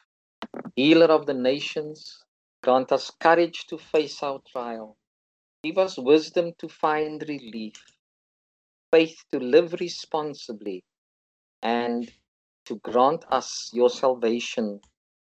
[0.76, 2.24] healer of the nations,
[2.62, 4.96] grant us courage to face our trial.
[5.62, 7.74] Give us wisdom to find relief,
[8.90, 10.82] faith to live responsibly,
[11.62, 12.10] and
[12.66, 14.80] to grant us your salvation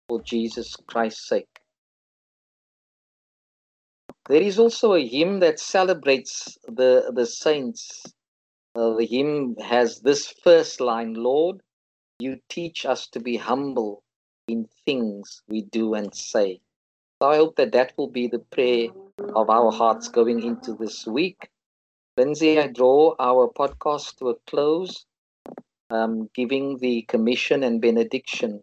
[0.08, 1.60] for Jesus Christ's sake.
[4.28, 8.04] There is also a hymn that celebrates the, the saints.
[8.74, 11.62] Uh, the hymn has this first line Lord,
[12.18, 14.02] you teach us to be humble
[14.48, 16.62] in things we do and say.
[17.22, 18.90] So I hope that that will be the prayer
[19.20, 21.50] of our hearts going into this week.
[22.18, 25.06] Lindsay, I draw our podcast to a close
[25.90, 28.62] um, giving the commission and benediction.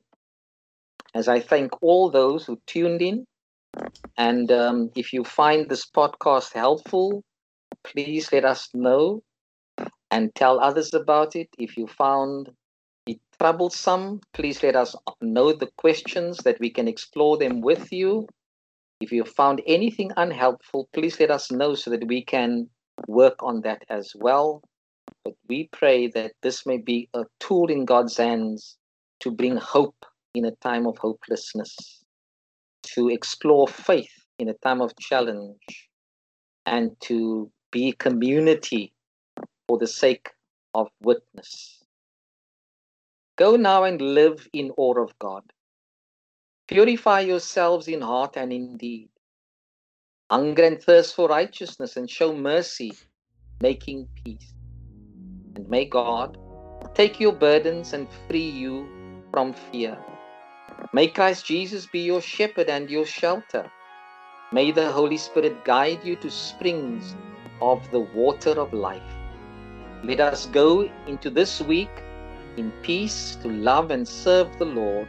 [1.15, 3.27] As I thank all those who tuned in.
[4.17, 7.23] And um, if you find this podcast helpful,
[7.85, 9.23] please let us know
[10.11, 11.49] and tell others about it.
[11.59, 12.51] If you found
[13.07, 18.27] it troublesome, please let us know the questions that we can explore them with you.
[19.03, 22.71] If you found anything unhelpful, please let us know so that we can
[23.09, 24.63] work on that as well.
[25.25, 28.77] But we pray that this may be a tool in God's hands
[29.19, 32.05] to bring hope in a time of hopelessness,
[32.95, 35.89] to explore faith in a time of challenge,
[36.65, 38.93] and to be community
[39.67, 40.31] for the sake
[40.77, 41.83] of witness.
[43.35, 45.43] Go now and live in awe of God.
[46.69, 49.09] Purify yourselves in heart and in deed.
[50.31, 52.93] Hunger and thirst for righteousness and show mercy,
[53.61, 54.55] making peace.
[55.57, 56.39] And may God
[56.95, 58.89] take your burdens and free you
[59.31, 59.99] from fear.
[60.93, 63.71] May Christ Jesus be your shepherd and your shelter.
[64.53, 67.17] May the Holy Spirit guide you to springs
[67.61, 69.03] of the water of life.
[70.05, 71.91] Let us go into this week
[72.57, 75.09] in peace to love and serve the Lord.